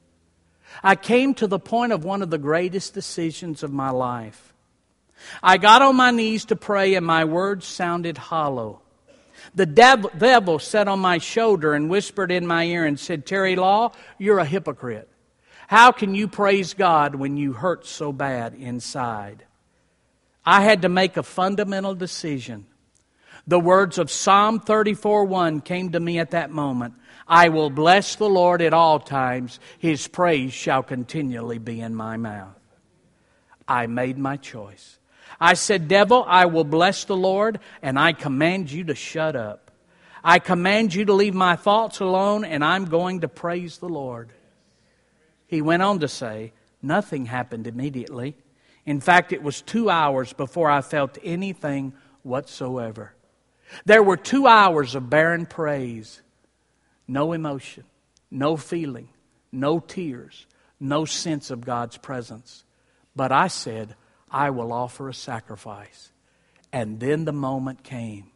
I 0.83 0.95
came 0.95 1.35
to 1.35 1.45
the 1.45 1.59
point 1.59 1.91
of 1.91 2.03
one 2.03 2.23
of 2.23 2.31
the 2.31 2.39
greatest 2.39 2.95
decisions 2.95 3.61
of 3.61 3.71
my 3.71 3.91
life. 3.91 4.53
I 5.43 5.57
got 5.57 5.83
on 5.83 5.95
my 5.95 6.09
knees 6.09 6.45
to 6.45 6.55
pray, 6.55 6.95
and 6.95 7.05
my 7.05 7.25
words 7.25 7.67
sounded 7.67 8.17
hollow. 8.17 8.81
The 9.53 9.67
devil 9.67 10.57
sat 10.57 10.87
on 10.87 10.99
my 10.99 11.19
shoulder 11.19 11.75
and 11.75 11.89
whispered 11.89 12.31
in 12.31 12.47
my 12.47 12.63
ear 12.63 12.85
and 12.85 12.99
said, 12.99 13.27
Terry 13.27 13.55
Law, 13.55 13.91
you're 14.17 14.39
a 14.39 14.45
hypocrite. 14.45 15.07
How 15.67 15.91
can 15.91 16.15
you 16.15 16.27
praise 16.27 16.73
God 16.73 17.13
when 17.15 17.37
you 17.37 17.53
hurt 17.53 17.85
so 17.85 18.11
bad 18.11 18.55
inside? 18.55 19.45
I 20.43 20.61
had 20.61 20.81
to 20.81 20.89
make 20.89 21.17
a 21.17 21.23
fundamental 21.23 21.93
decision. 21.93 22.65
The 23.47 23.59
words 23.59 23.97
of 23.97 24.09
Psalm 24.09 24.59
34 24.59 25.25
1 25.25 25.61
came 25.61 25.91
to 25.91 25.99
me 25.99 26.19
at 26.19 26.31
that 26.31 26.51
moment. 26.51 26.95
I 27.27 27.49
will 27.49 27.69
bless 27.69 28.15
the 28.15 28.29
Lord 28.29 28.61
at 28.61 28.73
all 28.73 28.99
times. 28.99 29.59
His 29.79 30.07
praise 30.07 30.53
shall 30.53 30.83
continually 30.83 31.57
be 31.57 31.81
in 31.81 31.95
my 31.95 32.17
mouth. 32.17 32.59
I 33.67 33.87
made 33.87 34.17
my 34.17 34.37
choice. 34.37 34.99
I 35.39 35.55
said, 35.55 35.87
Devil, 35.87 36.23
I 36.27 36.45
will 36.45 36.63
bless 36.63 37.03
the 37.05 37.17
Lord, 37.17 37.59
and 37.81 37.99
I 37.99 38.13
command 38.13 38.71
you 38.71 38.85
to 38.85 38.95
shut 38.95 39.35
up. 39.35 39.71
I 40.23 40.39
command 40.39 40.93
you 40.93 41.05
to 41.05 41.13
leave 41.13 41.33
my 41.33 41.55
thoughts 41.55 41.99
alone, 41.99 42.45
and 42.45 42.63
I'm 42.63 42.85
going 42.85 43.21
to 43.21 43.27
praise 43.27 43.79
the 43.79 43.89
Lord. 43.89 44.29
He 45.47 45.61
went 45.61 45.83
on 45.83 45.99
to 45.99 46.07
say, 46.07 46.53
Nothing 46.81 47.25
happened 47.25 47.65
immediately. 47.65 48.35
In 48.85 49.01
fact, 49.01 49.33
it 49.33 49.41
was 49.41 49.61
two 49.61 49.89
hours 49.89 50.33
before 50.33 50.69
I 50.69 50.81
felt 50.81 51.17
anything 51.23 51.93
whatsoever. 52.21 53.14
There 53.83 54.03
were 54.03 54.17
two 54.17 54.47
hours 54.47 54.95
of 54.95 55.09
barren 55.09 55.45
praise, 55.45 56.21
no 57.07 57.33
emotion, 57.33 57.83
no 58.31 58.55
feeling, 58.55 59.09
no 59.51 59.79
tears, 59.79 60.47
no 60.79 61.05
sense 61.05 61.51
of 61.51 61.65
God's 61.65 61.97
presence. 61.97 62.63
But 63.15 63.31
I 63.31 63.47
said, 63.47 63.95
I 64.29 64.49
will 64.49 64.71
offer 64.73 65.09
a 65.09 65.13
sacrifice. 65.13 66.11
And 66.71 66.99
then 66.99 67.25
the 67.25 67.31
moment 67.31 67.83
came. 67.83 68.31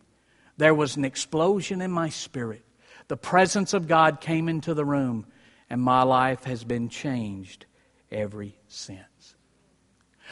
There 0.58 0.74
was 0.74 0.96
an 0.96 1.06
explosion 1.06 1.82
in 1.82 1.92
my 1.92 2.10
spirit. 2.10 2.64
The 3.08 3.18
presence 3.18 3.74
of 3.74 3.88
God 3.88 4.22
came 4.22 4.48
into 4.48 4.74
the 4.74 4.86
room, 4.86 5.26
and 5.70 5.82
my 5.82 6.04
life 6.04 6.44
has 6.44 6.64
been 6.64 6.90
changed 6.90 7.66
ever 8.12 8.46
since. 8.68 9.36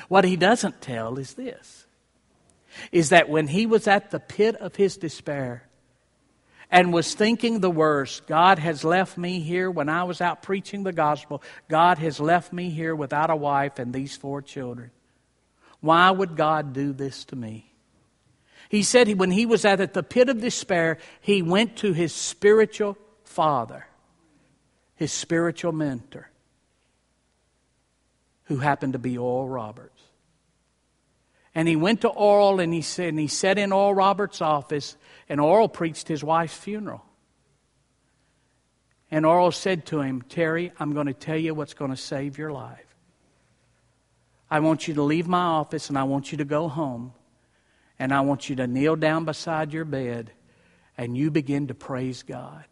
What 0.07 0.25
he 0.25 0.35
doesn't 0.35 0.81
tell 0.81 1.17
is 1.17 1.33
this 1.33 1.86
is 2.91 3.09
that 3.09 3.29
when 3.29 3.47
he 3.47 3.65
was 3.65 3.87
at 3.87 4.11
the 4.11 4.19
pit 4.19 4.55
of 4.55 4.75
his 4.75 4.97
despair 4.97 5.67
and 6.69 6.93
was 6.93 7.13
thinking 7.13 7.59
the 7.59 7.71
worst, 7.71 8.27
God 8.27 8.59
has 8.59 8.83
left 8.83 9.17
me 9.17 9.39
here 9.39 9.71
when 9.71 9.89
I 9.89 10.03
was 10.03 10.21
out 10.21 10.41
preaching 10.41 10.83
the 10.83 10.93
gospel, 10.93 11.41
God 11.69 11.97
has 11.99 12.19
left 12.19 12.51
me 12.51 12.69
here 12.69 12.95
without 12.95 13.29
a 13.29 13.35
wife 13.35 13.79
and 13.79 13.93
these 13.93 14.15
four 14.15 14.41
children. 14.41 14.91
Why 15.79 16.11
would 16.11 16.35
God 16.35 16.73
do 16.73 16.93
this 16.93 17.25
to 17.25 17.35
me? 17.35 17.71
He 18.69 18.83
said 18.83 19.17
when 19.17 19.31
he 19.31 19.45
was 19.45 19.63
at 19.63 19.93
the 19.93 20.03
pit 20.03 20.29
of 20.29 20.41
despair, 20.41 20.97
he 21.21 21.41
went 21.41 21.77
to 21.77 21.93
his 21.93 22.13
spiritual 22.13 22.97
father, 23.23 23.87
his 24.95 25.13
spiritual 25.13 25.71
mentor, 25.71 26.29
who 28.45 28.57
happened 28.57 28.93
to 28.93 28.99
be 28.99 29.17
Oral 29.17 29.47
Roberts. 29.47 29.96
And 31.57 31.67
he 31.67 31.75
went 31.75 32.01
to 32.01 32.09
Oral 32.09 32.59
and 32.59 32.71
he 32.71 32.83
said, 32.83 33.09
and 33.09 33.19
he 33.19 33.25
sat 33.25 33.57
in 33.57 33.71
Oral 33.71 33.95
Roberts' 33.95 34.43
office, 34.43 34.95
and 35.27 35.41
Oral 35.41 35.67
preached 35.67 36.07
his 36.07 36.23
wife's 36.23 36.55
funeral. 36.55 37.03
And 39.09 39.25
Oral 39.25 39.51
said 39.51 39.83
to 39.87 40.01
him, 40.01 40.21
Terry, 40.21 40.71
I'm 40.79 40.93
going 40.93 41.07
to 41.07 41.15
tell 41.15 41.35
you 41.35 41.55
what's 41.55 41.73
going 41.73 41.89
to 41.89 41.97
save 41.97 42.37
your 42.37 42.51
life. 42.51 42.85
I 44.51 44.59
want 44.59 44.87
you 44.87 44.93
to 44.93 45.01
leave 45.01 45.27
my 45.27 45.41
office 45.41 45.89
and 45.89 45.97
I 45.97 46.03
want 46.03 46.31
you 46.31 46.37
to 46.37 46.45
go 46.45 46.67
home. 46.67 47.13
And 47.97 48.13
I 48.13 48.21
want 48.21 48.49
you 48.49 48.57
to 48.57 48.67
kneel 48.67 48.95
down 48.95 49.25
beside 49.25 49.73
your 49.73 49.85
bed 49.85 50.31
and 50.95 51.17
you 51.17 51.31
begin 51.31 51.69
to 51.69 51.73
praise 51.73 52.21
God. 52.21 52.65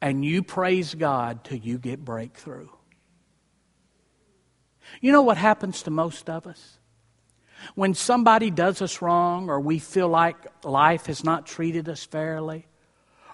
And 0.00 0.24
you 0.24 0.44
praise 0.44 0.94
God 0.94 1.42
till 1.42 1.58
you 1.58 1.78
get 1.78 2.04
breakthrough. 2.04 2.68
You 5.00 5.10
know 5.10 5.22
what 5.22 5.36
happens 5.36 5.82
to 5.82 5.90
most 5.90 6.30
of 6.30 6.46
us? 6.46 6.78
When 7.74 7.94
somebody 7.94 8.50
does 8.50 8.82
us 8.82 9.02
wrong 9.02 9.48
or 9.48 9.60
we 9.60 9.78
feel 9.78 10.08
like 10.08 10.36
life 10.64 11.06
has 11.06 11.24
not 11.24 11.46
treated 11.46 11.88
us 11.88 12.04
fairly, 12.04 12.66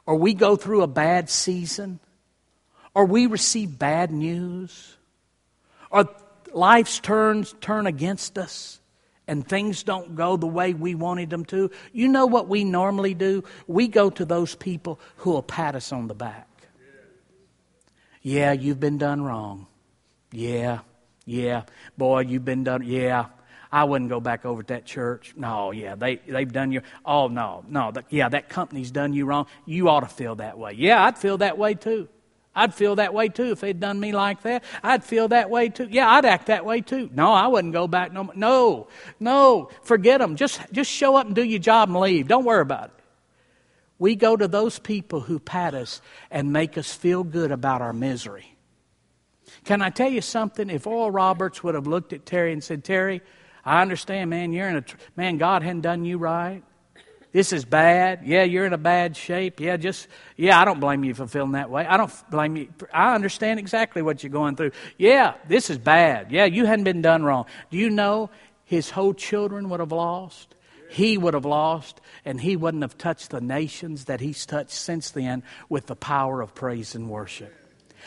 or 0.06 0.16
we 0.16 0.34
go 0.34 0.56
through 0.56 0.82
a 0.82 0.86
bad 0.86 1.30
season, 1.30 2.00
or 2.94 3.04
we 3.04 3.26
receive 3.26 3.78
bad 3.78 4.10
news, 4.10 4.96
or 5.90 6.08
life's 6.52 6.98
turns 6.98 7.54
turn 7.60 7.86
against 7.86 8.38
us 8.38 8.80
and 9.28 9.46
things 9.46 9.82
don't 9.82 10.16
go 10.16 10.36
the 10.36 10.46
way 10.46 10.74
we 10.74 10.94
wanted 10.94 11.30
them 11.30 11.44
to, 11.46 11.70
you 11.92 12.08
know 12.08 12.26
what 12.26 12.48
we 12.48 12.64
normally 12.64 13.14
do? 13.14 13.44
We 13.66 13.88
go 13.88 14.10
to 14.10 14.24
those 14.24 14.54
people 14.54 15.00
who 15.16 15.30
will 15.30 15.42
pat 15.42 15.74
us 15.74 15.92
on 15.92 16.08
the 16.08 16.14
back. 16.14 16.48
Yeah, 18.20 18.52
you've 18.52 18.80
been 18.80 18.98
done 18.98 19.22
wrong. 19.22 19.66
Yeah, 20.32 20.80
yeah. 21.24 21.62
Boy, 21.96 22.20
you've 22.20 22.44
been 22.44 22.64
done. 22.64 22.82
Yeah. 22.84 23.26
I 23.72 23.84
wouldn't 23.84 24.10
go 24.10 24.20
back 24.20 24.44
over 24.44 24.62
to 24.62 24.74
that 24.74 24.84
church. 24.84 25.32
No, 25.34 25.70
yeah, 25.70 25.94
they, 25.94 26.16
they've 26.16 26.52
done 26.52 26.72
you. 26.72 26.82
Oh, 27.06 27.28
no, 27.28 27.64
no. 27.66 27.90
The, 27.90 28.04
yeah, 28.10 28.28
that 28.28 28.50
company's 28.50 28.90
done 28.90 29.14
you 29.14 29.24
wrong. 29.24 29.46
You 29.64 29.88
ought 29.88 30.00
to 30.00 30.08
feel 30.08 30.36
that 30.36 30.58
way. 30.58 30.74
Yeah, 30.76 31.02
I'd 31.02 31.16
feel 31.16 31.38
that 31.38 31.56
way 31.56 31.72
too. 31.72 32.08
I'd 32.54 32.74
feel 32.74 32.96
that 32.96 33.14
way 33.14 33.30
too 33.30 33.52
if 33.52 33.60
they'd 33.60 33.80
done 33.80 33.98
me 33.98 34.12
like 34.12 34.42
that. 34.42 34.62
I'd 34.82 35.02
feel 35.02 35.28
that 35.28 35.48
way 35.48 35.70
too. 35.70 35.88
Yeah, 35.90 36.10
I'd 36.10 36.26
act 36.26 36.48
that 36.48 36.66
way 36.66 36.82
too. 36.82 37.08
No, 37.14 37.32
I 37.32 37.46
wouldn't 37.46 37.72
go 37.72 37.88
back 37.88 38.12
no 38.12 38.30
No, 38.34 38.88
no, 39.18 39.70
forget 39.84 40.20
them. 40.20 40.36
Just, 40.36 40.60
just 40.70 40.90
show 40.90 41.16
up 41.16 41.24
and 41.24 41.34
do 41.34 41.42
your 41.42 41.58
job 41.58 41.88
and 41.88 41.98
leave. 41.98 42.28
Don't 42.28 42.44
worry 42.44 42.60
about 42.60 42.90
it. 42.90 42.94
We 43.98 44.16
go 44.16 44.36
to 44.36 44.48
those 44.48 44.78
people 44.78 45.20
who 45.20 45.38
pat 45.38 45.72
us 45.72 46.02
and 46.30 46.52
make 46.52 46.76
us 46.76 46.92
feel 46.92 47.24
good 47.24 47.52
about 47.52 47.80
our 47.80 47.94
misery. 47.94 48.58
Can 49.64 49.80
I 49.80 49.88
tell 49.88 50.10
you 50.10 50.20
something? 50.20 50.68
If 50.68 50.86
Oral 50.86 51.10
Roberts 51.10 51.62
would 51.62 51.74
have 51.74 51.86
looked 51.86 52.12
at 52.12 52.26
Terry 52.26 52.52
and 52.52 52.62
said, 52.62 52.84
Terry, 52.84 53.22
I 53.64 53.82
understand, 53.82 54.30
man, 54.30 54.52
you're 54.52 54.68
in 54.68 54.76
a, 54.76 54.84
man, 55.16 55.38
God 55.38 55.62
hadn't 55.62 55.82
done 55.82 56.04
you 56.04 56.18
right. 56.18 56.62
This 57.32 57.54
is 57.54 57.64
bad. 57.64 58.20
Yeah, 58.24 58.42
you're 58.42 58.66
in 58.66 58.74
a 58.74 58.78
bad 58.78 59.16
shape. 59.16 59.58
Yeah, 59.58 59.78
just, 59.78 60.06
yeah, 60.36 60.60
I 60.60 60.66
don't 60.66 60.80
blame 60.80 61.02
you 61.02 61.14
for 61.14 61.26
feeling 61.26 61.52
that 61.52 61.70
way. 61.70 61.86
I 61.86 61.96
don't 61.96 62.12
blame 62.30 62.56
you. 62.56 62.68
I 62.92 63.14
understand 63.14 63.58
exactly 63.58 64.02
what 64.02 64.22
you're 64.22 64.30
going 64.30 64.56
through. 64.56 64.72
Yeah, 64.98 65.34
this 65.48 65.70
is 65.70 65.78
bad. 65.78 66.30
Yeah, 66.30 66.44
you 66.44 66.66
hadn't 66.66 66.84
been 66.84 67.00
done 67.00 67.22
wrong. 67.22 67.46
Do 67.70 67.78
you 67.78 67.88
know 67.88 68.28
his 68.64 68.90
whole 68.90 69.14
children 69.14 69.70
would 69.70 69.80
have 69.80 69.92
lost? 69.92 70.54
He 70.90 71.16
would 71.16 71.32
have 71.32 71.46
lost, 71.46 72.02
and 72.26 72.38
he 72.38 72.54
wouldn't 72.54 72.82
have 72.82 72.98
touched 72.98 73.30
the 73.30 73.40
nations 73.40 74.04
that 74.06 74.20
he's 74.20 74.44
touched 74.44 74.72
since 74.72 75.10
then 75.10 75.42
with 75.70 75.86
the 75.86 75.96
power 75.96 76.42
of 76.42 76.54
praise 76.54 76.94
and 76.94 77.08
worship. 77.08 77.61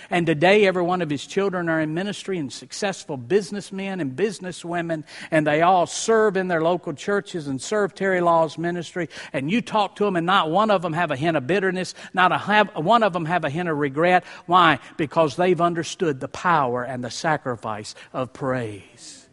And 0.09 0.25
today, 0.25 0.65
every 0.65 0.83
one 0.83 1.01
of 1.01 1.09
his 1.09 1.25
children 1.25 1.69
are 1.69 1.79
in 1.79 1.93
ministry 1.93 2.37
and 2.37 2.51
successful 2.51 3.17
businessmen 3.17 3.99
and 3.99 4.15
businesswomen, 4.15 5.03
and 5.31 5.47
they 5.47 5.61
all 5.61 5.87
serve 5.87 6.37
in 6.37 6.47
their 6.47 6.61
local 6.61 6.93
churches 6.93 7.47
and 7.47 7.61
serve 7.61 7.95
Terry 7.95 8.21
Law's 8.21 8.57
ministry. 8.57 9.09
And 9.33 9.49
you 9.49 9.61
talk 9.61 9.95
to 9.97 10.05
them, 10.05 10.15
and 10.15 10.25
not 10.25 10.51
one 10.51 10.71
of 10.71 10.81
them 10.81 10.93
have 10.93 11.11
a 11.11 11.15
hint 11.15 11.37
of 11.37 11.47
bitterness, 11.47 11.95
not 12.13 12.31
a 12.31 12.37
have, 12.37 12.75
one 12.75 13.03
of 13.03 13.13
them 13.13 13.25
have 13.25 13.43
a 13.43 13.49
hint 13.49 13.69
of 13.69 13.77
regret. 13.77 14.23
Why? 14.45 14.79
Because 14.97 15.35
they've 15.35 15.59
understood 15.61 16.19
the 16.19 16.27
power 16.27 16.83
and 16.83 17.03
the 17.03 17.11
sacrifice 17.11 17.95
of 18.13 18.33
praise. 18.33 19.27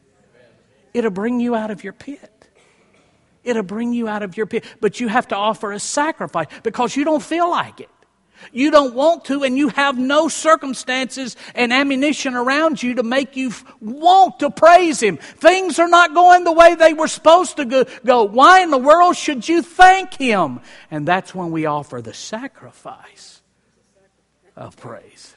It'll 0.95 1.11
bring 1.11 1.41
you 1.41 1.55
out 1.55 1.71
of 1.71 1.85
your 1.85 1.93
pit. 1.93 2.31
It'll 3.45 3.63
bring 3.63 3.93
you 3.93 4.09
out 4.09 4.23
of 4.23 4.37
your 4.37 4.47
pit. 4.47 4.65
But 4.81 5.01
you 5.01 5.09
have 5.09 5.29
to 5.29 5.37
offer 5.37 5.73
a 5.73 5.81
sacrifice 5.81 6.47
because 6.63 6.97
you 6.97 7.05
don't 7.05 7.23
feel 7.23 7.51
like 7.51 7.81
it. 7.81 7.89
You 8.53 8.71
don't 8.71 8.95
want 8.95 9.27
to, 9.27 9.45
and 9.45 9.57
you 9.57 9.69
have 9.69 9.99
no 9.99 10.29
circumstances 10.29 11.37
and 11.55 11.73
ammunition 11.73 12.35
around 12.35 12.83
you 12.83 12.95
to 12.95 13.03
make 13.03 13.37
you 13.37 13.53
want 13.81 14.41
to 14.41 14.51
praise 14.51 15.01
Him. 15.01 15.17
Things 15.17 15.79
are 15.79 15.89
not 15.89 16.15
going 16.15 16.45
the 16.45 16.53
way 16.53 16.75
they 16.75 16.95
were 16.95 17.09
supposed 17.09 17.57
to 17.59 17.87
go. 18.05 18.25
Why 18.25 18.63
in 18.63 18.71
the 18.71 18.79
world 18.79 19.17
should 19.17 19.49
you 19.49 19.63
thank 19.63 20.15
Him? 20.15 20.61
And 20.91 21.07
that's 21.07 21.35
when 21.35 21.51
we 21.51 21.67
offer 21.67 22.03
the 22.03 22.15
sacrifice 22.15 23.43
of 24.57 24.77
praise, 24.77 25.35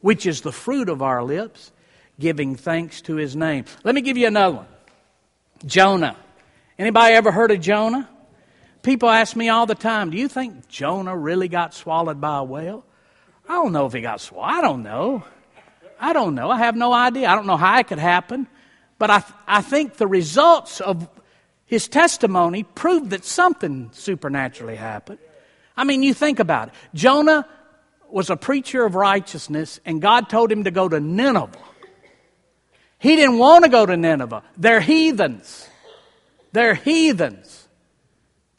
which 0.00 0.26
is 0.26 0.40
the 0.40 0.52
fruit 0.52 0.88
of 0.88 1.02
our 1.02 1.22
lips, 1.22 1.72
giving 2.18 2.56
thanks 2.56 3.00
to 3.02 3.16
His 3.16 3.36
name. 3.36 3.64
Let 3.84 3.94
me 3.94 4.00
give 4.00 4.16
you 4.16 4.26
another 4.26 4.56
one 4.56 4.68
Jonah. 5.64 6.16
Anybody 6.78 7.14
ever 7.14 7.30
heard 7.30 7.50
of 7.50 7.60
Jonah? 7.60 8.08
People 8.82 9.10
ask 9.10 9.36
me 9.36 9.48
all 9.48 9.66
the 9.66 9.74
time, 9.74 10.10
do 10.10 10.16
you 10.16 10.28
think 10.28 10.68
Jonah 10.68 11.16
really 11.16 11.48
got 11.48 11.74
swallowed 11.74 12.20
by 12.20 12.38
a 12.38 12.44
whale? 12.44 12.84
I 13.48 13.54
don't 13.54 13.72
know 13.72 13.86
if 13.86 13.92
he 13.92 14.00
got 14.00 14.20
swallowed. 14.20 14.54
I 14.54 14.60
don't 14.60 14.82
know. 14.82 15.24
I 16.00 16.12
don't 16.12 16.34
know. 16.34 16.50
I 16.50 16.58
have 16.58 16.76
no 16.76 16.92
idea. 16.92 17.28
I 17.28 17.34
don't 17.34 17.46
know 17.46 17.58
how 17.58 17.78
it 17.78 17.88
could 17.88 17.98
happen. 17.98 18.46
But 18.98 19.10
I, 19.10 19.24
I 19.46 19.60
think 19.60 19.96
the 19.96 20.06
results 20.06 20.80
of 20.80 21.08
his 21.66 21.88
testimony 21.88 22.62
prove 22.62 23.10
that 23.10 23.24
something 23.24 23.90
supernaturally 23.92 24.76
happened. 24.76 25.18
I 25.76 25.84
mean, 25.84 26.02
you 26.02 26.14
think 26.14 26.38
about 26.38 26.68
it. 26.68 26.74
Jonah 26.94 27.46
was 28.10 28.28
a 28.30 28.36
preacher 28.36 28.84
of 28.84 28.94
righteousness, 28.94 29.78
and 29.84 30.02
God 30.02 30.28
told 30.28 30.50
him 30.50 30.64
to 30.64 30.70
go 30.70 30.88
to 30.88 31.00
Nineveh. 31.00 31.58
He 32.98 33.16
didn't 33.16 33.38
want 33.38 33.64
to 33.64 33.70
go 33.70 33.86
to 33.86 33.96
Nineveh. 33.96 34.42
They're 34.56 34.80
heathens. 34.80 35.68
They're 36.52 36.74
heathens. 36.74 37.59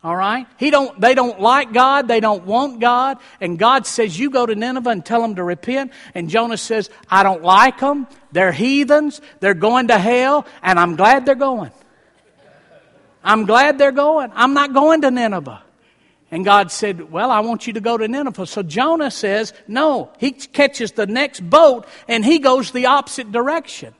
All 0.03 0.15
right? 0.15 0.47
He 0.57 0.71
don't, 0.71 0.99
they 0.99 1.13
don't 1.13 1.39
like 1.39 1.73
God. 1.73 2.07
They 2.07 2.19
don't 2.19 2.43
want 2.45 2.79
God. 2.79 3.19
And 3.39 3.59
God 3.59 3.85
says, 3.85 4.17
You 4.17 4.31
go 4.31 4.45
to 4.45 4.55
Nineveh 4.55 4.89
and 4.89 5.05
tell 5.05 5.21
them 5.21 5.35
to 5.35 5.43
repent. 5.43 5.91
And 6.15 6.27
Jonah 6.29 6.57
says, 6.57 6.89
I 7.09 7.21
don't 7.21 7.43
like 7.43 7.79
them. 7.79 8.07
They're 8.31 8.51
heathens. 8.51 9.21
They're 9.41 9.53
going 9.53 9.89
to 9.89 9.99
hell. 9.99 10.47
And 10.63 10.79
I'm 10.79 10.95
glad 10.95 11.25
they're 11.25 11.35
going. 11.35 11.71
I'm 13.23 13.45
glad 13.45 13.77
they're 13.77 13.91
going. 13.91 14.31
I'm 14.33 14.55
not 14.55 14.73
going 14.73 15.01
to 15.01 15.11
Nineveh. 15.11 15.61
And 16.31 16.45
God 16.45 16.71
said, 16.71 17.11
Well, 17.11 17.29
I 17.29 17.41
want 17.41 17.67
you 17.67 17.73
to 17.73 17.81
go 17.81 17.95
to 17.95 18.07
Nineveh. 18.07 18.47
So 18.47 18.63
Jonah 18.63 19.11
says, 19.11 19.53
No. 19.67 20.11
He 20.17 20.31
catches 20.31 20.93
the 20.93 21.05
next 21.05 21.47
boat 21.47 21.85
and 22.07 22.25
he 22.25 22.39
goes 22.39 22.71
the 22.71 22.87
opposite 22.87 23.31
direction. 23.31 23.93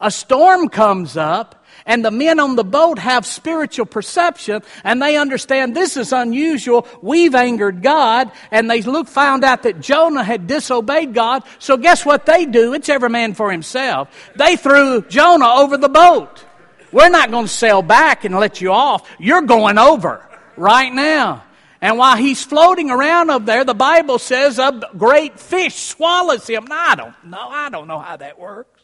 A 0.00 0.10
storm 0.10 0.70
comes 0.70 1.18
up 1.18 1.59
and 1.90 2.04
the 2.04 2.12
men 2.12 2.38
on 2.38 2.54
the 2.54 2.62
boat 2.62 3.00
have 3.00 3.26
spiritual 3.26 3.84
perception 3.84 4.62
and 4.84 5.02
they 5.02 5.16
understand 5.16 5.74
this 5.74 5.96
is 5.96 6.12
unusual. 6.12 6.86
We've 7.02 7.34
angered 7.34 7.82
God 7.82 8.30
and 8.52 8.70
they 8.70 8.80
look, 8.82 9.08
found 9.08 9.42
out 9.42 9.64
that 9.64 9.80
Jonah 9.80 10.22
had 10.22 10.46
disobeyed 10.46 11.14
God. 11.14 11.42
So 11.58 11.76
guess 11.76 12.06
what 12.06 12.26
they 12.26 12.46
do? 12.46 12.74
It's 12.74 12.88
every 12.88 13.08
man 13.08 13.34
for 13.34 13.50
himself. 13.50 14.08
They 14.36 14.54
threw 14.54 15.02
Jonah 15.02 15.48
over 15.48 15.76
the 15.76 15.88
boat. 15.88 16.44
We're 16.92 17.08
not 17.08 17.32
going 17.32 17.46
to 17.46 17.52
sail 17.52 17.82
back 17.82 18.24
and 18.24 18.36
let 18.36 18.60
you 18.60 18.70
off. 18.70 19.10
You're 19.18 19.42
going 19.42 19.76
over 19.76 20.24
right 20.56 20.92
now. 20.92 21.42
And 21.80 21.98
while 21.98 22.16
he's 22.16 22.44
floating 22.44 22.92
around 22.92 23.30
up 23.30 23.46
there, 23.46 23.64
the 23.64 23.74
Bible 23.74 24.20
says 24.20 24.60
a 24.60 24.80
great 24.96 25.40
fish 25.40 25.74
swallows 25.74 26.46
him. 26.46 26.66
Now, 26.66 26.90
I 26.90 26.94
don't 26.94 27.24
know. 27.24 27.48
I 27.48 27.68
don't 27.68 27.88
know 27.88 27.98
how 27.98 28.16
that 28.16 28.38
works. 28.38 28.79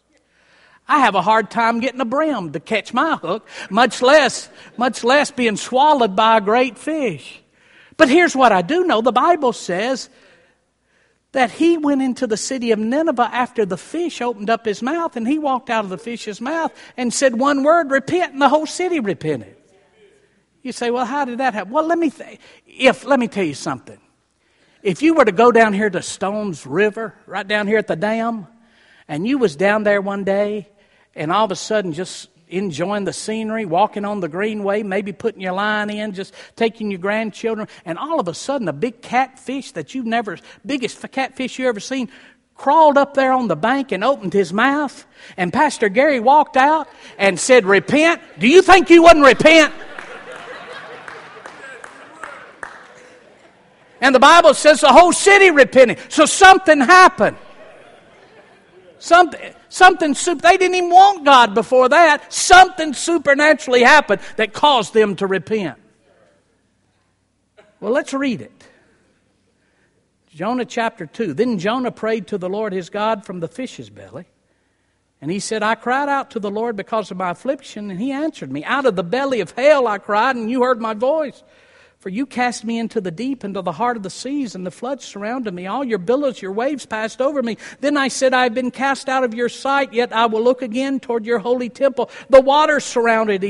I 0.88 1.00
have 1.00 1.14
a 1.14 1.22
hard 1.22 1.50
time 1.50 1.80
getting 1.80 2.00
a 2.00 2.04
brim 2.04 2.52
to 2.52 2.60
catch 2.60 2.94
my 2.94 3.16
hook, 3.16 3.48
much 3.70 4.02
less, 4.02 4.48
much 4.76 5.02
less 5.02 5.30
being 5.30 5.56
swallowed 5.56 6.14
by 6.14 6.38
a 6.38 6.40
great 6.40 6.78
fish. 6.78 7.42
But 7.96 8.08
here's 8.08 8.36
what 8.36 8.52
I 8.52 8.62
do 8.62 8.84
know 8.84 9.00
the 9.00 9.12
Bible 9.12 9.52
says 9.52 10.08
that 11.32 11.50
he 11.50 11.76
went 11.76 12.02
into 12.02 12.26
the 12.26 12.36
city 12.36 12.70
of 12.70 12.78
Nineveh 12.78 13.28
after 13.32 13.66
the 13.66 13.76
fish 13.76 14.20
opened 14.20 14.48
up 14.48 14.64
his 14.64 14.80
mouth 14.80 15.16
and 15.16 15.26
he 15.26 15.38
walked 15.38 15.70
out 15.70 15.84
of 15.84 15.90
the 15.90 15.98
fish's 15.98 16.40
mouth 16.40 16.72
and 16.96 17.12
said 17.12 17.38
one 17.38 17.62
word, 17.62 17.90
repent, 17.90 18.32
and 18.32 18.40
the 18.40 18.48
whole 18.48 18.66
city 18.66 19.00
repented. 19.00 19.56
You 20.62 20.72
say, 20.72 20.90
well, 20.90 21.04
how 21.04 21.24
did 21.24 21.38
that 21.38 21.54
happen? 21.54 21.72
Well, 21.72 21.86
let 21.86 21.98
me, 21.98 22.10
th- 22.10 22.38
if, 22.66 23.04
let 23.04 23.18
me 23.18 23.28
tell 23.28 23.44
you 23.44 23.54
something. 23.54 23.98
If 24.82 25.02
you 25.02 25.14
were 25.14 25.24
to 25.24 25.32
go 25.32 25.50
down 25.50 25.72
here 25.72 25.90
to 25.90 26.00
Stones 26.00 26.66
River, 26.66 27.14
right 27.26 27.46
down 27.46 27.66
here 27.66 27.78
at 27.78 27.86
the 27.86 27.96
dam, 27.96 28.46
and 29.08 29.26
you 29.26 29.38
was 29.38 29.56
down 29.56 29.82
there 29.82 30.00
one 30.00 30.24
day 30.24 30.68
and 31.16 31.32
all 31.32 31.44
of 31.46 31.50
a 31.50 31.56
sudden 31.56 31.92
just 31.92 32.28
enjoying 32.48 33.04
the 33.04 33.12
scenery, 33.12 33.64
walking 33.64 34.04
on 34.04 34.20
the 34.20 34.28
greenway, 34.28 34.82
maybe 34.82 35.12
putting 35.12 35.40
your 35.40 35.52
line 35.52 35.90
in, 35.90 36.12
just 36.12 36.32
taking 36.54 36.90
your 36.90 37.00
grandchildren, 37.00 37.66
and 37.84 37.98
all 37.98 38.20
of 38.20 38.28
a 38.28 38.34
sudden 38.34 38.68
a 38.68 38.72
big 38.72 39.02
catfish 39.02 39.72
that 39.72 39.94
you've 39.94 40.06
never, 40.06 40.38
biggest 40.64 41.04
catfish 41.10 41.58
you've 41.58 41.66
ever 41.66 41.80
seen, 41.80 42.08
crawled 42.54 42.96
up 42.96 43.14
there 43.14 43.32
on 43.32 43.48
the 43.48 43.56
bank 43.56 43.92
and 43.92 44.04
opened 44.04 44.32
his 44.32 44.52
mouth, 44.52 45.06
and 45.36 45.52
Pastor 45.52 45.88
Gary 45.88 46.20
walked 46.20 46.56
out 46.56 46.88
and 47.18 47.38
said, 47.38 47.66
Repent. 47.66 48.20
Do 48.38 48.48
you 48.48 48.62
think 48.62 48.90
you 48.90 49.02
wouldn't 49.02 49.24
repent? 49.24 49.74
And 54.00 54.14
the 54.14 54.20
Bible 54.20 54.54
says 54.54 54.82
the 54.82 54.92
whole 54.92 55.12
city 55.12 55.50
repented. 55.50 55.98
So 56.10 56.26
something 56.26 56.80
happened. 56.80 57.36
Something, 58.98 59.54
something, 59.76 60.14
super, 60.14 60.40
they 60.40 60.56
didn't 60.56 60.74
even 60.74 60.90
want 60.90 61.24
God 61.24 61.54
before 61.54 61.88
that. 61.90 62.32
Something 62.32 62.94
supernaturally 62.94 63.82
happened 63.82 64.22
that 64.36 64.52
caused 64.52 64.94
them 64.94 65.16
to 65.16 65.26
repent. 65.26 65.78
Well, 67.78 67.92
let's 67.92 68.14
read 68.14 68.40
it. 68.40 68.64
Jonah 70.28 70.64
chapter 70.64 71.06
2. 71.06 71.34
Then 71.34 71.58
Jonah 71.58 71.90
prayed 71.90 72.26
to 72.28 72.38
the 72.38 72.48
Lord 72.48 72.72
his 72.72 72.90
God 72.90 73.24
from 73.24 73.40
the 73.40 73.48
fish's 73.48 73.90
belly. 73.90 74.24
And 75.20 75.30
he 75.30 75.40
said, 75.40 75.62
I 75.62 75.74
cried 75.74 76.08
out 76.08 76.30
to 76.32 76.40
the 76.40 76.50
Lord 76.50 76.76
because 76.76 77.10
of 77.10 77.16
my 77.16 77.30
affliction, 77.30 77.90
and 77.90 78.00
he 78.00 78.12
answered 78.12 78.52
me. 78.52 78.64
Out 78.64 78.84
of 78.84 78.96
the 78.96 79.02
belly 79.02 79.40
of 79.40 79.50
hell 79.52 79.86
I 79.86 79.98
cried, 79.98 80.36
and 80.36 80.50
you 80.50 80.62
heard 80.62 80.80
my 80.80 80.94
voice. 80.94 81.42
For 81.98 82.10
you 82.10 82.26
cast 82.26 82.64
me 82.64 82.78
into 82.78 83.00
the 83.00 83.10
deep, 83.10 83.42
into 83.42 83.62
the 83.62 83.72
heart 83.72 83.96
of 83.96 84.04
the 84.04 84.10
seas, 84.10 84.54
and 84.54 84.64
the 84.64 84.70
floods 84.70 85.04
surrounded 85.04 85.52
me. 85.52 85.66
All 85.66 85.82
your 85.82 85.98
billows, 85.98 86.40
your 86.40 86.52
waves 86.52 86.86
passed 86.86 87.20
over 87.20 87.42
me. 87.42 87.56
Then 87.80 87.96
I 87.96 88.08
said, 88.08 88.32
I 88.32 88.44
have 88.44 88.54
been 88.54 88.70
cast 88.70 89.08
out 89.08 89.24
of 89.24 89.34
your 89.34 89.48
sight, 89.48 89.92
yet 89.92 90.12
I 90.12 90.26
will 90.26 90.42
look 90.42 90.62
again 90.62 91.00
toward 91.00 91.26
your 91.26 91.40
holy 91.40 91.68
temple. 91.68 92.10
The 92.30 92.40
waters 92.40 92.84
surrounded 92.84 93.42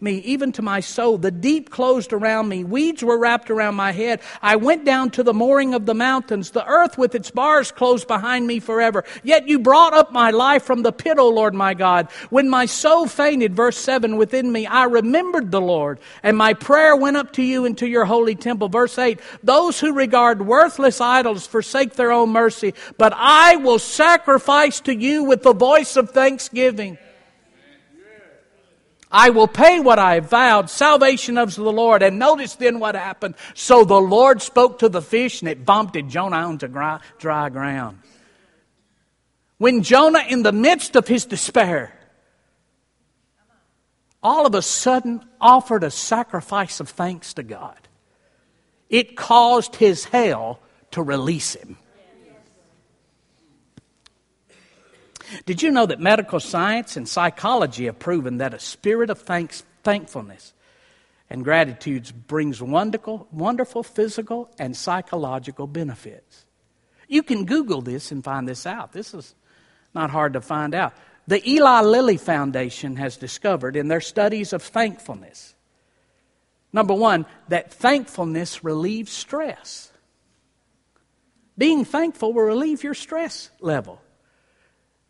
me, 0.00 0.18
even 0.18 0.52
to 0.52 0.62
my 0.62 0.80
soul. 0.80 1.16
The 1.16 1.30
deep 1.30 1.70
closed 1.70 2.12
around 2.12 2.50
me. 2.50 2.64
Weeds 2.64 3.02
were 3.02 3.16
wrapped 3.16 3.50
around 3.50 3.76
my 3.76 3.92
head. 3.92 4.20
I 4.42 4.56
went 4.56 4.84
down 4.84 5.10
to 5.12 5.22
the 5.22 5.32
mooring 5.32 5.72
of 5.72 5.86
the 5.86 5.94
mountains. 5.94 6.50
The 6.50 6.66
earth 6.66 6.98
with 6.98 7.14
its 7.14 7.30
bars 7.30 7.72
closed 7.72 8.08
behind 8.08 8.46
me 8.46 8.60
forever. 8.60 9.04
Yet 9.22 9.48
you 9.48 9.58
brought 9.58 9.94
up 9.94 10.12
my 10.12 10.32
life 10.32 10.64
from 10.64 10.82
the 10.82 10.92
pit, 10.92 11.18
O 11.18 11.30
Lord 11.30 11.54
my 11.54 11.72
God. 11.72 12.10
When 12.28 12.50
my 12.50 12.66
soul 12.66 13.06
fainted, 13.06 13.54
verse 13.54 13.78
7, 13.78 14.18
within 14.18 14.52
me, 14.52 14.66
I 14.66 14.84
remembered 14.84 15.50
the 15.50 15.62
Lord, 15.62 15.98
and 16.22 16.36
my 16.36 16.52
prayer 16.52 16.94
went 16.94 17.16
up 17.16 17.32
to 17.34 17.42
you 17.42 17.64
into 17.64 17.86
your 17.86 17.91
your 17.92 18.04
holy 18.04 18.34
temple. 18.34 18.68
Verse 18.68 18.98
8 18.98 19.20
Those 19.44 19.78
who 19.78 19.92
regard 19.92 20.44
worthless 20.44 21.00
idols 21.00 21.46
forsake 21.46 21.94
their 21.94 22.10
own 22.10 22.30
mercy, 22.30 22.74
but 22.98 23.12
I 23.14 23.56
will 23.56 23.78
sacrifice 23.78 24.80
to 24.80 24.94
you 24.94 25.24
with 25.24 25.42
the 25.42 25.54
voice 25.54 25.96
of 25.96 26.10
thanksgiving. 26.10 26.98
I 29.12 29.28
will 29.28 29.46
pay 29.46 29.78
what 29.78 29.98
I 29.98 30.20
vowed, 30.20 30.70
salvation 30.70 31.36
of 31.36 31.54
the 31.54 31.70
Lord. 31.70 32.02
And 32.02 32.18
notice 32.18 32.54
then 32.54 32.80
what 32.80 32.94
happened. 32.94 33.34
So 33.52 33.84
the 33.84 34.00
Lord 34.00 34.40
spoke 34.40 34.78
to 34.78 34.88
the 34.88 35.02
fish 35.02 35.42
and 35.42 35.50
it 35.50 35.58
vomited 35.58 36.08
Jonah 36.08 36.36
onto 36.36 36.66
dry, 36.66 36.98
dry 37.18 37.50
ground. 37.50 37.98
When 39.58 39.82
Jonah, 39.82 40.24
in 40.26 40.42
the 40.42 40.50
midst 40.50 40.96
of 40.96 41.06
his 41.06 41.26
despair, 41.26 41.94
all 44.22 44.46
of 44.46 44.54
a 44.54 44.62
sudden 44.62 45.24
offered 45.40 45.84
a 45.84 45.90
sacrifice 45.90 46.80
of 46.80 46.88
thanks 46.88 47.34
to 47.34 47.42
God 47.42 47.81
it 48.92 49.16
caused 49.16 49.74
his 49.74 50.04
hell 50.04 50.60
to 50.92 51.02
release 51.02 51.54
him. 51.54 51.78
Did 55.46 55.62
you 55.62 55.70
know 55.70 55.86
that 55.86 55.98
medical 55.98 56.40
science 56.40 56.98
and 56.98 57.08
psychology 57.08 57.86
have 57.86 57.98
proven 57.98 58.36
that 58.36 58.52
a 58.52 58.58
spirit 58.58 59.08
of 59.08 59.18
thanks, 59.18 59.64
thankfulness 59.82 60.52
and 61.30 61.42
gratitude 61.42 62.12
brings 62.26 62.60
wonderful, 62.60 63.26
wonderful 63.32 63.82
physical 63.82 64.50
and 64.58 64.76
psychological 64.76 65.66
benefits? 65.66 66.44
You 67.08 67.22
can 67.22 67.46
Google 67.46 67.80
this 67.80 68.12
and 68.12 68.22
find 68.22 68.46
this 68.46 68.66
out. 68.66 68.92
This 68.92 69.14
is 69.14 69.34
not 69.94 70.10
hard 70.10 70.34
to 70.34 70.42
find 70.42 70.74
out. 70.74 70.92
The 71.26 71.48
Eli 71.48 71.80
Lilly 71.80 72.18
Foundation 72.18 72.96
has 72.96 73.16
discovered 73.16 73.74
in 73.74 73.88
their 73.88 74.02
studies 74.02 74.52
of 74.52 74.62
thankfulness 74.62 75.54
Number 76.72 76.94
one, 76.94 77.26
that 77.48 77.72
thankfulness 77.72 78.64
relieves 78.64 79.12
stress. 79.12 79.92
Being 81.58 81.84
thankful 81.84 82.32
will 82.32 82.42
relieve 82.42 82.82
your 82.82 82.94
stress 82.94 83.50
level. 83.60 84.00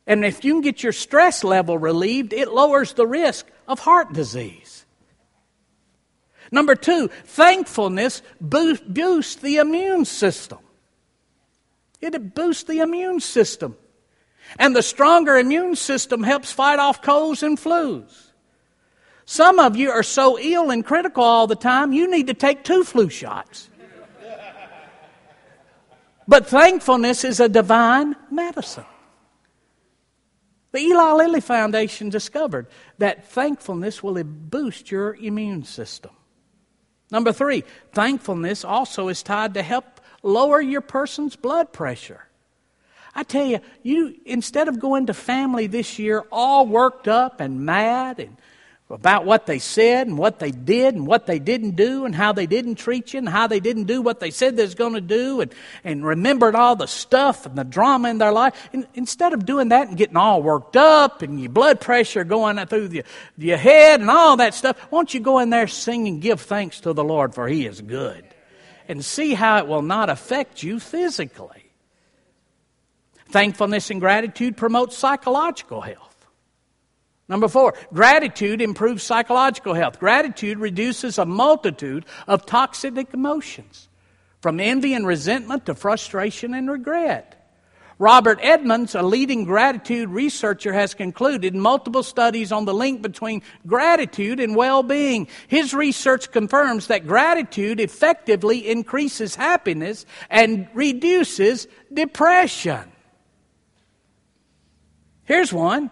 And 0.06 0.24
if 0.24 0.44
you 0.44 0.54
can 0.54 0.62
get 0.62 0.82
your 0.82 0.92
stress 0.92 1.44
level 1.44 1.78
relieved, 1.78 2.32
it 2.32 2.52
lowers 2.52 2.94
the 2.94 3.06
risk 3.06 3.46
of 3.68 3.78
heart 3.78 4.12
disease. 4.12 4.84
Number 6.50 6.74
two, 6.74 7.08
thankfulness 7.24 8.20
boosts 8.40 9.36
the 9.36 9.56
immune 9.56 10.04
system. 10.04 10.58
It 12.00 12.34
boosts 12.34 12.64
the 12.64 12.80
immune 12.80 13.20
system. 13.20 13.76
And 14.58 14.74
the 14.74 14.82
stronger 14.82 15.38
immune 15.38 15.76
system 15.76 16.24
helps 16.24 16.50
fight 16.50 16.80
off 16.80 17.00
colds 17.00 17.44
and 17.44 17.56
flus. 17.56 18.31
Some 19.24 19.58
of 19.58 19.76
you 19.76 19.90
are 19.90 20.02
so 20.02 20.38
ill 20.38 20.70
and 20.70 20.84
critical 20.84 21.22
all 21.22 21.46
the 21.46 21.56
time, 21.56 21.92
you 21.92 22.10
need 22.10 22.26
to 22.26 22.34
take 22.34 22.64
two 22.64 22.84
flu 22.84 23.08
shots. 23.08 23.68
But 26.26 26.46
thankfulness 26.46 27.24
is 27.24 27.40
a 27.40 27.48
divine 27.48 28.16
medicine. 28.30 28.84
The 30.72 30.80
Eli 30.80 31.12
Lilly 31.12 31.40
Foundation 31.40 32.08
discovered 32.08 32.66
that 32.98 33.28
thankfulness 33.28 34.02
will 34.02 34.22
boost 34.24 34.90
your 34.90 35.14
immune 35.14 35.64
system. 35.64 36.12
Number 37.10 37.32
three, 37.32 37.64
thankfulness 37.92 38.64
also 38.64 39.08
is 39.08 39.22
tied 39.22 39.54
to 39.54 39.62
help 39.62 40.00
lower 40.22 40.62
your 40.62 40.80
person's 40.80 41.36
blood 41.36 41.72
pressure. 41.72 42.26
I 43.14 43.24
tell 43.24 43.44
you, 43.44 43.60
you 43.82 44.14
instead 44.24 44.68
of 44.68 44.80
going 44.80 45.06
to 45.06 45.14
family 45.14 45.66
this 45.66 45.98
year 45.98 46.24
all 46.32 46.66
worked 46.66 47.08
up 47.08 47.40
and 47.40 47.66
mad 47.66 48.18
and 48.18 48.38
about 48.92 49.24
what 49.24 49.46
they 49.46 49.58
said 49.58 50.06
and 50.06 50.18
what 50.18 50.38
they 50.38 50.50
did 50.50 50.94
and 50.94 51.06
what 51.06 51.26
they 51.26 51.38
didn't 51.38 51.76
do 51.76 52.04
and 52.04 52.14
how 52.14 52.32
they 52.32 52.46
didn't 52.46 52.74
treat 52.74 53.14
you 53.14 53.18
and 53.18 53.28
how 53.28 53.46
they 53.46 53.58
didn't 53.58 53.84
do 53.84 54.02
what 54.02 54.20
they 54.20 54.30
said 54.30 54.54
they 54.54 54.62
was 54.62 54.74
going 54.74 54.92
to 54.92 55.00
do 55.00 55.40
and, 55.40 55.54
and 55.82 56.04
remembered 56.04 56.54
all 56.54 56.76
the 56.76 56.86
stuff 56.86 57.46
and 57.46 57.56
the 57.56 57.64
drama 57.64 58.10
in 58.10 58.18
their 58.18 58.32
life. 58.32 58.68
And 58.72 58.86
instead 58.94 59.32
of 59.32 59.46
doing 59.46 59.70
that 59.70 59.88
and 59.88 59.96
getting 59.96 60.18
all 60.18 60.42
worked 60.42 60.76
up 60.76 61.22
and 61.22 61.40
your 61.40 61.50
blood 61.50 61.80
pressure 61.80 62.22
going 62.22 62.58
through 62.66 62.88
the, 62.88 63.04
your 63.38 63.56
head 63.56 64.00
and 64.00 64.10
all 64.10 64.36
that 64.36 64.52
stuff, 64.52 64.78
why 64.90 64.98
don't 64.98 65.14
you 65.14 65.20
go 65.20 65.38
in 65.38 65.48
there, 65.48 65.66
sing 65.66 66.06
and 66.06 66.20
give 66.20 66.42
thanks 66.42 66.80
to 66.80 66.92
the 66.92 67.04
Lord 67.04 67.34
for 67.34 67.48
He 67.48 67.66
is 67.66 67.80
good 67.80 68.24
and 68.88 69.02
see 69.02 69.32
how 69.32 69.56
it 69.56 69.66
will 69.66 69.82
not 69.82 70.10
affect 70.10 70.62
you 70.62 70.78
physically. 70.78 71.70
Thankfulness 73.28 73.90
and 73.90 74.00
gratitude 74.00 74.58
promote 74.58 74.92
psychological 74.92 75.80
health. 75.80 76.11
Number 77.28 77.48
four, 77.48 77.74
gratitude 77.92 78.60
improves 78.60 79.02
psychological 79.02 79.74
health. 79.74 79.98
Gratitude 79.98 80.58
reduces 80.58 81.18
a 81.18 81.24
multitude 81.24 82.04
of 82.26 82.46
toxic 82.46 82.96
emotions, 83.14 83.88
from 84.40 84.60
envy 84.60 84.92
and 84.94 85.06
resentment 85.06 85.66
to 85.66 85.74
frustration 85.74 86.52
and 86.52 86.70
regret. 86.70 87.38
Robert 87.98 88.40
Emmons, 88.42 88.96
a 88.96 89.02
leading 89.02 89.44
gratitude 89.44 90.08
researcher, 90.08 90.72
has 90.72 90.92
concluded 90.92 91.54
multiple 91.54 92.02
studies 92.02 92.50
on 92.50 92.64
the 92.64 92.74
link 92.74 93.00
between 93.00 93.42
gratitude 93.64 94.40
and 94.40 94.56
well 94.56 94.82
being. 94.82 95.28
His 95.46 95.72
research 95.72 96.32
confirms 96.32 96.88
that 96.88 97.06
gratitude 97.06 97.78
effectively 97.78 98.68
increases 98.68 99.36
happiness 99.36 100.04
and 100.28 100.66
reduces 100.74 101.68
depression. 101.92 102.90
Here's 105.22 105.52
one 105.52 105.88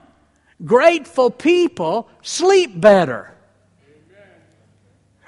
Grateful 0.64 1.30
people 1.30 2.08
sleep 2.22 2.78
better. 2.80 3.34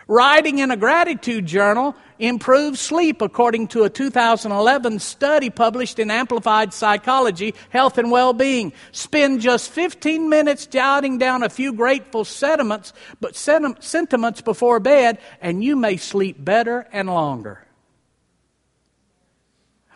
Writing 0.09 0.59
in 0.59 0.71
a 0.71 0.77
gratitude 0.77 1.47
journal 1.47 1.95
improves 2.19 2.81
sleep, 2.81 3.23
according 3.23 3.69
to 3.69 3.85
a 3.85 3.91
2011 3.91 4.99
study 4.99 5.49
published 5.49 5.99
in 5.99 6.11
Amplified 6.11 6.75
Psychology, 6.75 7.55
Health 7.71 7.97
and 7.97 8.11
Well-Being. 8.11 8.75
Spend 8.91 9.41
just 9.41 9.71
15 9.71 10.29
minutes 10.29 10.67
jotting 10.67 11.19
down 11.19 11.43
a 11.43 11.49
few 11.49 11.73
grateful 11.73 12.25
sentiments, 12.25 12.93
but 13.21 13.35
sentiments 13.35 14.43
before 14.43 14.81
bed, 14.81 15.19
and 15.41 15.65
you 15.65 15.77
may 15.77 15.97
sleep 15.97 16.45
better 16.45 16.87
and 16.93 17.09
longer. 17.09 17.65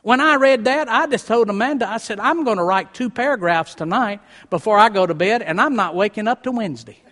When 0.06 0.20
I 0.20 0.36
read 0.36 0.66
that, 0.66 0.88
I 0.88 1.08
just 1.08 1.26
told 1.26 1.50
Amanda, 1.50 1.88
I 1.90 1.96
said, 1.96 2.20
I'm 2.20 2.44
going 2.44 2.58
to 2.58 2.62
write 2.62 2.94
two 2.94 3.10
paragraphs 3.10 3.74
tonight 3.74 4.20
before 4.50 4.78
I 4.78 4.88
go 4.88 5.04
to 5.04 5.14
bed, 5.14 5.42
and 5.42 5.60
I'm 5.60 5.74
not 5.74 5.96
waking 5.96 6.28
up 6.28 6.44
to 6.44 6.52
Wednesday. 6.52 7.02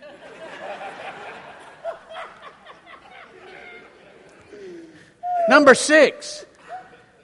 Number 5.49 5.75
six, 5.75 6.45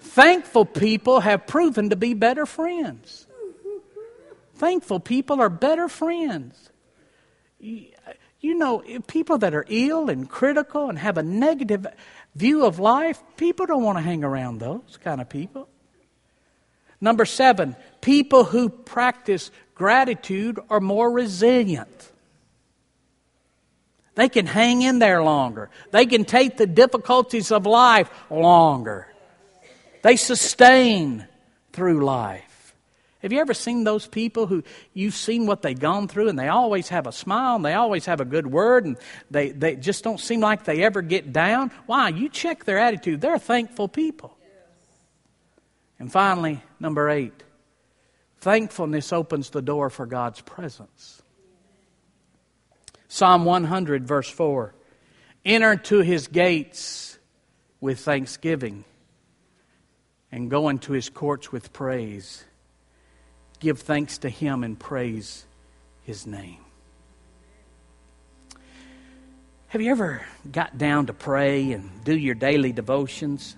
thankful 0.02 0.66
people 0.66 1.22
have 1.22 1.48
proven 1.48 1.92
to 1.92 1.96
be 1.96 2.16
better 2.16 2.46
friends. 2.46 3.26
Thankful 4.56 5.00
people 5.00 5.40
are 5.40 5.48
better 5.48 5.88
friends. 5.88 6.70
You 7.62 7.94
know, 8.42 8.84
people 9.08 9.38
that 9.38 9.54
are 9.54 9.66
ill 9.70 10.10
and 10.10 10.30
critical 10.30 10.90
and 10.90 11.00
have 11.00 11.18
a 11.18 11.24
negative 11.24 11.88
view 12.36 12.66
of 12.66 12.80
life, 12.80 13.22
people 13.38 13.66
don't 13.66 13.84
want 13.84 13.98
to 13.98 14.02
hang 14.02 14.24
around 14.24 14.60
those 14.60 14.98
kind 15.04 15.22
of 15.22 15.30
people. 15.30 15.68
Number 17.00 17.26
seven, 17.26 17.76
people 18.00 18.44
who 18.44 18.70
practice 18.70 19.52
gratitude 19.74 20.60
are 20.70 20.80
more 20.80 21.12
resilient. 21.12 22.12
They 24.16 24.30
can 24.30 24.46
hang 24.46 24.82
in 24.82 25.00
there 25.00 25.24
longer. 25.24 25.70
They 25.92 26.06
can 26.06 26.26
take 26.26 26.58
the 26.58 26.68
difficulties 26.68 27.52
of 27.52 27.66
life 27.66 28.10
longer. 28.30 29.08
They 30.04 30.16
sustain 30.16 31.28
through 31.72 32.06
life. 32.06 32.51
Have 33.22 33.32
you 33.32 33.40
ever 33.40 33.54
seen 33.54 33.84
those 33.84 34.08
people 34.08 34.48
who 34.48 34.64
you've 34.94 35.14
seen 35.14 35.46
what 35.46 35.62
they've 35.62 35.78
gone 35.78 36.08
through 36.08 36.30
and 36.30 36.40
they 36.40 36.48
always 36.48 36.90
have 36.90 37.06
a 37.06 37.12
smile 37.12 37.56
and 37.56 37.64
they 37.64 37.74
always 37.74 38.06
have 38.08 38.20
a 38.20 38.26
good 38.26 38.48
word 38.48 38.86
and 38.86 38.98
they, 39.30 39.52
they 39.52 39.76
just 39.76 40.04
don't 40.04 40.20
seem 40.20 40.40
like 40.40 40.64
they 40.64 40.84
ever 40.84 41.04
get 41.04 41.32
down? 41.32 41.72
Why? 41.86 42.10
You 42.10 42.30
check 42.30 42.66
their 42.66 42.80
attitude. 42.80 43.22
They're 43.22 43.38
thankful 43.38 43.88
people. 43.88 44.36
And 46.00 46.12
finally, 46.12 46.64
number 46.80 47.10
eight, 47.10 47.44
thankfulness 48.40 49.14
opens 49.14 49.52
the 49.52 49.62
door 49.62 49.92
for 49.92 50.08
God's 50.08 50.42
presence. 50.42 51.22
Psalm 53.08 53.46
100, 53.46 54.08
verse 54.08 54.30
4 54.30 54.74
Enter 55.46 55.76
to 55.76 56.00
his 56.00 56.28
gates 56.28 57.20
with 57.80 58.00
thanksgiving 58.00 58.84
and 60.32 60.50
go 60.50 60.70
into 60.70 60.94
his 60.94 61.10
courts 61.10 61.52
with 61.52 61.72
praise. 61.72 62.46
Give 63.62 63.80
thanks 63.80 64.18
to 64.20 64.30
him 64.30 64.64
and 64.64 64.78
praise 64.78 65.46
his 66.04 66.26
name. 66.26 66.58
Have 69.68 69.82
you 69.82 69.92
ever 69.92 70.26
got 70.52 70.78
down 70.80 71.06
to 71.06 71.14
pray 71.14 71.72
and 71.72 72.04
do 72.04 72.18
your 72.18 72.36
daily 72.36 72.74
devotions? 72.74 73.56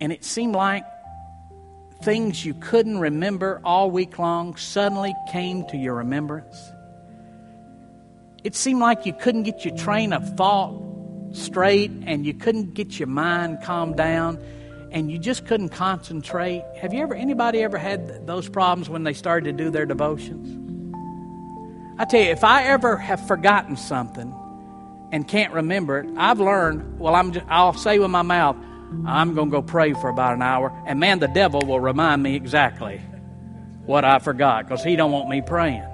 And 0.00 0.12
it 0.12 0.22
seemed 0.22 0.54
like 0.54 0.84
things 2.02 2.44
you 2.44 2.52
couldn't 2.54 2.98
remember 2.98 3.60
all 3.64 3.90
week 3.90 4.18
long 4.18 4.56
suddenly 4.56 5.14
came 5.30 5.66
to 5.68 5.78
your 5.78 5.94
remembrance? 5.94 6.56
It 8.44 8.54
seemed 8.54 8.80
like 8.80 9.06
you 9.06 9.14
couldn't 9.14 9.44
get 9.44 9.64
your 9.64 9.76
train 9.78 10.12
of 10.12 10.36
thought 10.36 10.78
straight 11.32 11.90
and 12.06 12.26
you 12.26 12.34
couldn't 12.34 12.74
get 12.74 12.98
your 12.98 13.08
mind 13.08 13.62
calmed 13.62 13.96
down 13.96 14.38
and 14.92 15.10
you 15.10 15.18
just 15.18 15.46
couldn't 15.46 15.70
concentrate. 15.70 16.62
Have 16.76 16.92
you 16.92 17.02
ever 17.02 17.14
anybody 17.14 17.62
ever 17.62 17.78
had 17.78 18.26
those 18.26 18.48
problems 18.48 18.88
when 18.88 19.02
they 19.02 19.14
started 19.14 19.56
to 19.56 19.64
do 19.64 19.70
their 19.70 19.86
devotions? 19.86 20.58
I 21.98 22.04
tell 22.04 22.20
you, 22.20 22.30
if 22.30 22.44
I 22.44 22.64
ever 22.64 22.96
have 22.96 23.26
forgotten 23.26 23.76
something 23.76 24.34
and 25.10 25.26
can't 25.26 25.52
remember 25.52 25.98
it, 26.00 26.08
I've 26.16 26.40
learned. 26.40 26.98
Well, 26.98 27.14
I'm. 27.14 27.32
Just, 27.32 27.46
I'll 27.48 27.74
say 27.74 27.98
with 27.98 28.10
my 28.10 28.22
mouth, 28.22 28.56
I'm 29.06 29.34
going 29.34 29.48
to 29.48 29.52
go 29.52 29.62
pray 29.62 29.94
for 29.94 30.08
about 30.08 30.34
an 30.34 30.42
hour, 30.42 30.72
and 30.86 31.00
man, 31.00 31.18
the 31.18 31.28
devil 31.28 31.60
will 31.66 31.80
remind 31.80 32.22
me 32.22 32.34
exactly 32.36 33.00
what 33.84 34.04
I 34.04 34.18
forgot 34.18 34.66
because 34.66 34.84
he 34.84 34.96
don't 34.96 35.12
want 35.12 35.28
me 35.28 35.42
praying. 35.42 35.84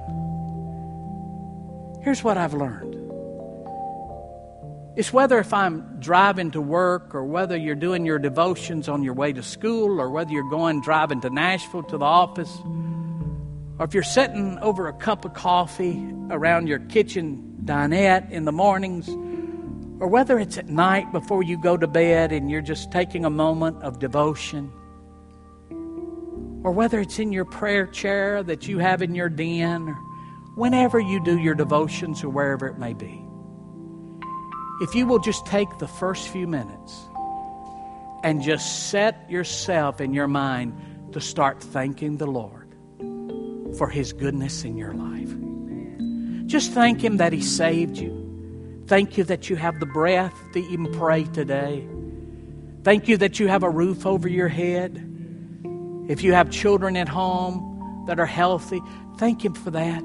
Here's 2.03 2.22
what 2.22 2.36
I've 2.36 2.55
learned. 2.55 2.88
It's 4.99 5.12
whether 5.12 5.38
if 5.38 5.55
I'm 5.55 6.01
driving 6.01 6.51
to 6.51 6.61
work 6.61 7.14
or 7.14 7.24
whether 7.24 7.57
you're 7.57 7.76
doing 7.76 8.05
your 8.05 8.18
devotions 8.18 8.88
on 8.88 9.05
your 9.05 9.14
way 9.14 9.32
to 9.32 9.44
school 9.44 10.01
or 10.01 10.11
whether 10.11 10.32
you're 10.32 10.51
going 10.51 10.80
driving 10.80 11.20
to 11.20 11.30
Nashville 11.30 11.84
to 11.84 11.99
the 11.99 12.05
office 12.05 12.53
or 13.78 13.84
if 13.84 13.94
you're 13.94 14.03
sitting 14.03 14.59
over 14.59 14.88
a 14.88 14.92
cup 14.92 15.24
of 15.24 15.34
coffee 15.34 16.05
around 16.30 16.66
your 16.66 16.80
kitchen 16.80 17.61
dinette 17.64 18.32
in 18.32 18.44
the 18.44 18.51
mornings 18.51 19.09
or 20.01 20.09
whether 20.09 20.36
it's 20.36 20.59
at 20.59 20.68
night 20.68 21.12
before 21.12 21.44
you 21.44 21.62
go 21.62 21.76
to 21.76 21.86
bed 21.86 22.32
and 22.32 22.51
you're 22.51 22.61
just 22.61 22.90
taking 22.90 23.24
a 23.24 23.30
moment 23.30 23.80
of 23.84 24.01
devotion 24.01 24.68
or 26.64 26.72
whether 26.72 26.99
it's 26.99 27.20
in 27.20 27.30
your 27.30 27.44
prayer 27.44 27.86
chair 27.86 28.42
that 28.42 28.66
you 28.66 28.80
have 28.80 29.01
in 29.01 29.14
your 29.14 29.28
den 29.28 29.90
or 29.90 29.94
whenever 30.57 30.99
you 30.99 31.22
do 31.22 31.38
your 31.38 31.55
devotions 31.55 32.24
or 32.24 32.30
wherever 32.30 32.66
it 32.66 32.78
may 32.78 32.94
be 32.94 33.28
if 34.81 34.95
you 34.95 35.07
will 35.07 35.18
just 35.18 35.45
take 35.47 35.79
the 35.79 35.89
first 35.89 36.29
few 36.29 36.47
minutes 36.47 37.09
and 38.22 38.43
just 38.43 38.91
set 38.91 39.29
yourself 39.31 40.01
in 40.01 40.14
your 40.14 40.29
mind 40.29 41.12
to 41.12 41.20
start 41.20 41.62
thanking 41.62 42.16
the 42.16 42.26
Lord 42.26 42.74
for 43.76 43.89
His 43.89 44.12
goodness 44.12 44.64
in 44.64 44.76
your 44.76 44.93
life. 44.95 45.35
Just 46.47 46.72
thank 46.72 47.03
Him 47.03 47.18
that 47.18 47.33
He 47.33 47.43
saved 47.43 47.99
you. 47.99 48.85
Thank 48.87 49.18
you 49.18 49.24
that 49.24 49.51
you 49.51 49.57
have 49.57 49.81
the 49.81 49.87
breath 49.87 50.35
to 50.55 50.61
even 50.61 50.93
pray 50.93 51.24
today. 51.24 51.87
Thank 52.85 53.09
you 53.09 53.16
that 53.18 53.39
you 53.39 53.49
have 53.49 53.62
a 53.62 53.70
roof 53.70 54.07
over 54.07 54.29
your 54.29 54.49
head. 54.49 55.05
If 56.09 56.22
you 56.22 56.33
have 56.33 56.51
children 56.51 56.97
at 56.97 57.09
home 57.09 58.05
that 58.07 58.18
are 58.18 58.26
healthy, 58.26 58.81
thank 59.18 59.45
Him 59.45 59.55
for 59.55 59.70
that. 59.72 60.03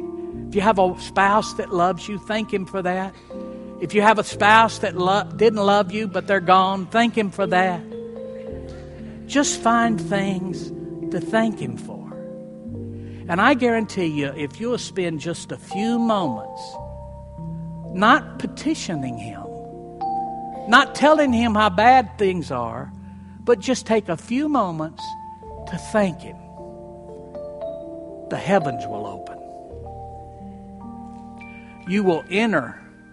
If 0.49 0.55
you 0.55 0.61
have 0.61 0.79
a 0.79 0.99
spouse 0.99 1.53
that 1.53 1.73
loves 1.73 2.09
you, 2.09 2.17
thank 2.19 2.53
Him 2.53 2.65
for 2.65 2.81
that. 2.81 3.15
If 3.83 3.93
you 3.93 4.01
have 4.01 4.17
a 4.17 4.23
spouse 4.23 4.79
that 4.79 4.95
lo- 4.95 5.29
didn't 5.35 5.59
love 5.59 5.91
you 5.91 6.07
but 6.07 6.25
they're 6.25 6.39
gone, 6.39 6.85
thank 6.85 7.17
Him 7.17 7.31
for 7.31 7.45
that. 7.47 7.83
Just 9.27 9.59
find 9.59 9.99
things 9.99 10.71
to 11.11 11.19
thank 11.19 11.59
Him 11.59 11.75
for. 11.75 12.13
And 13.27 13.41
I 13.41 13.55
guarantee 13.55 14.05
you, 14.05 14.27
if 14.37 14.61
you'll 14.61 14.77
spend 14.77 15.19
just 15.19 15.51
a 15.51 15.57
few 15.57 15.99
moments 15.99 16.61
not 17.89 18.39
petitioning 18.39 19.17
Him, 19.17 19.43
not 20.69 20.95
telling 20.95 21.33
Him 21.33 21.53
how 21.53 21.69
bad 21.69 22.17
things 22.17 22.51
are, 22.51 22.89
but 23.41 23.59
just 23.59 23.85
take 23.85 24.07
a 24.07 24.15
few 24.15 24.47
moments 24.47 25.03
to 25.67 25.77
thank 25.91 26.21
Him, 26.21 26.37
the 28.29 28.39
heavens 28.41 28.87
will 28.87 29.05
open. 29.05 29.37
You 31.91 32.05
will 32.05 32.23
enter 32.29 32.79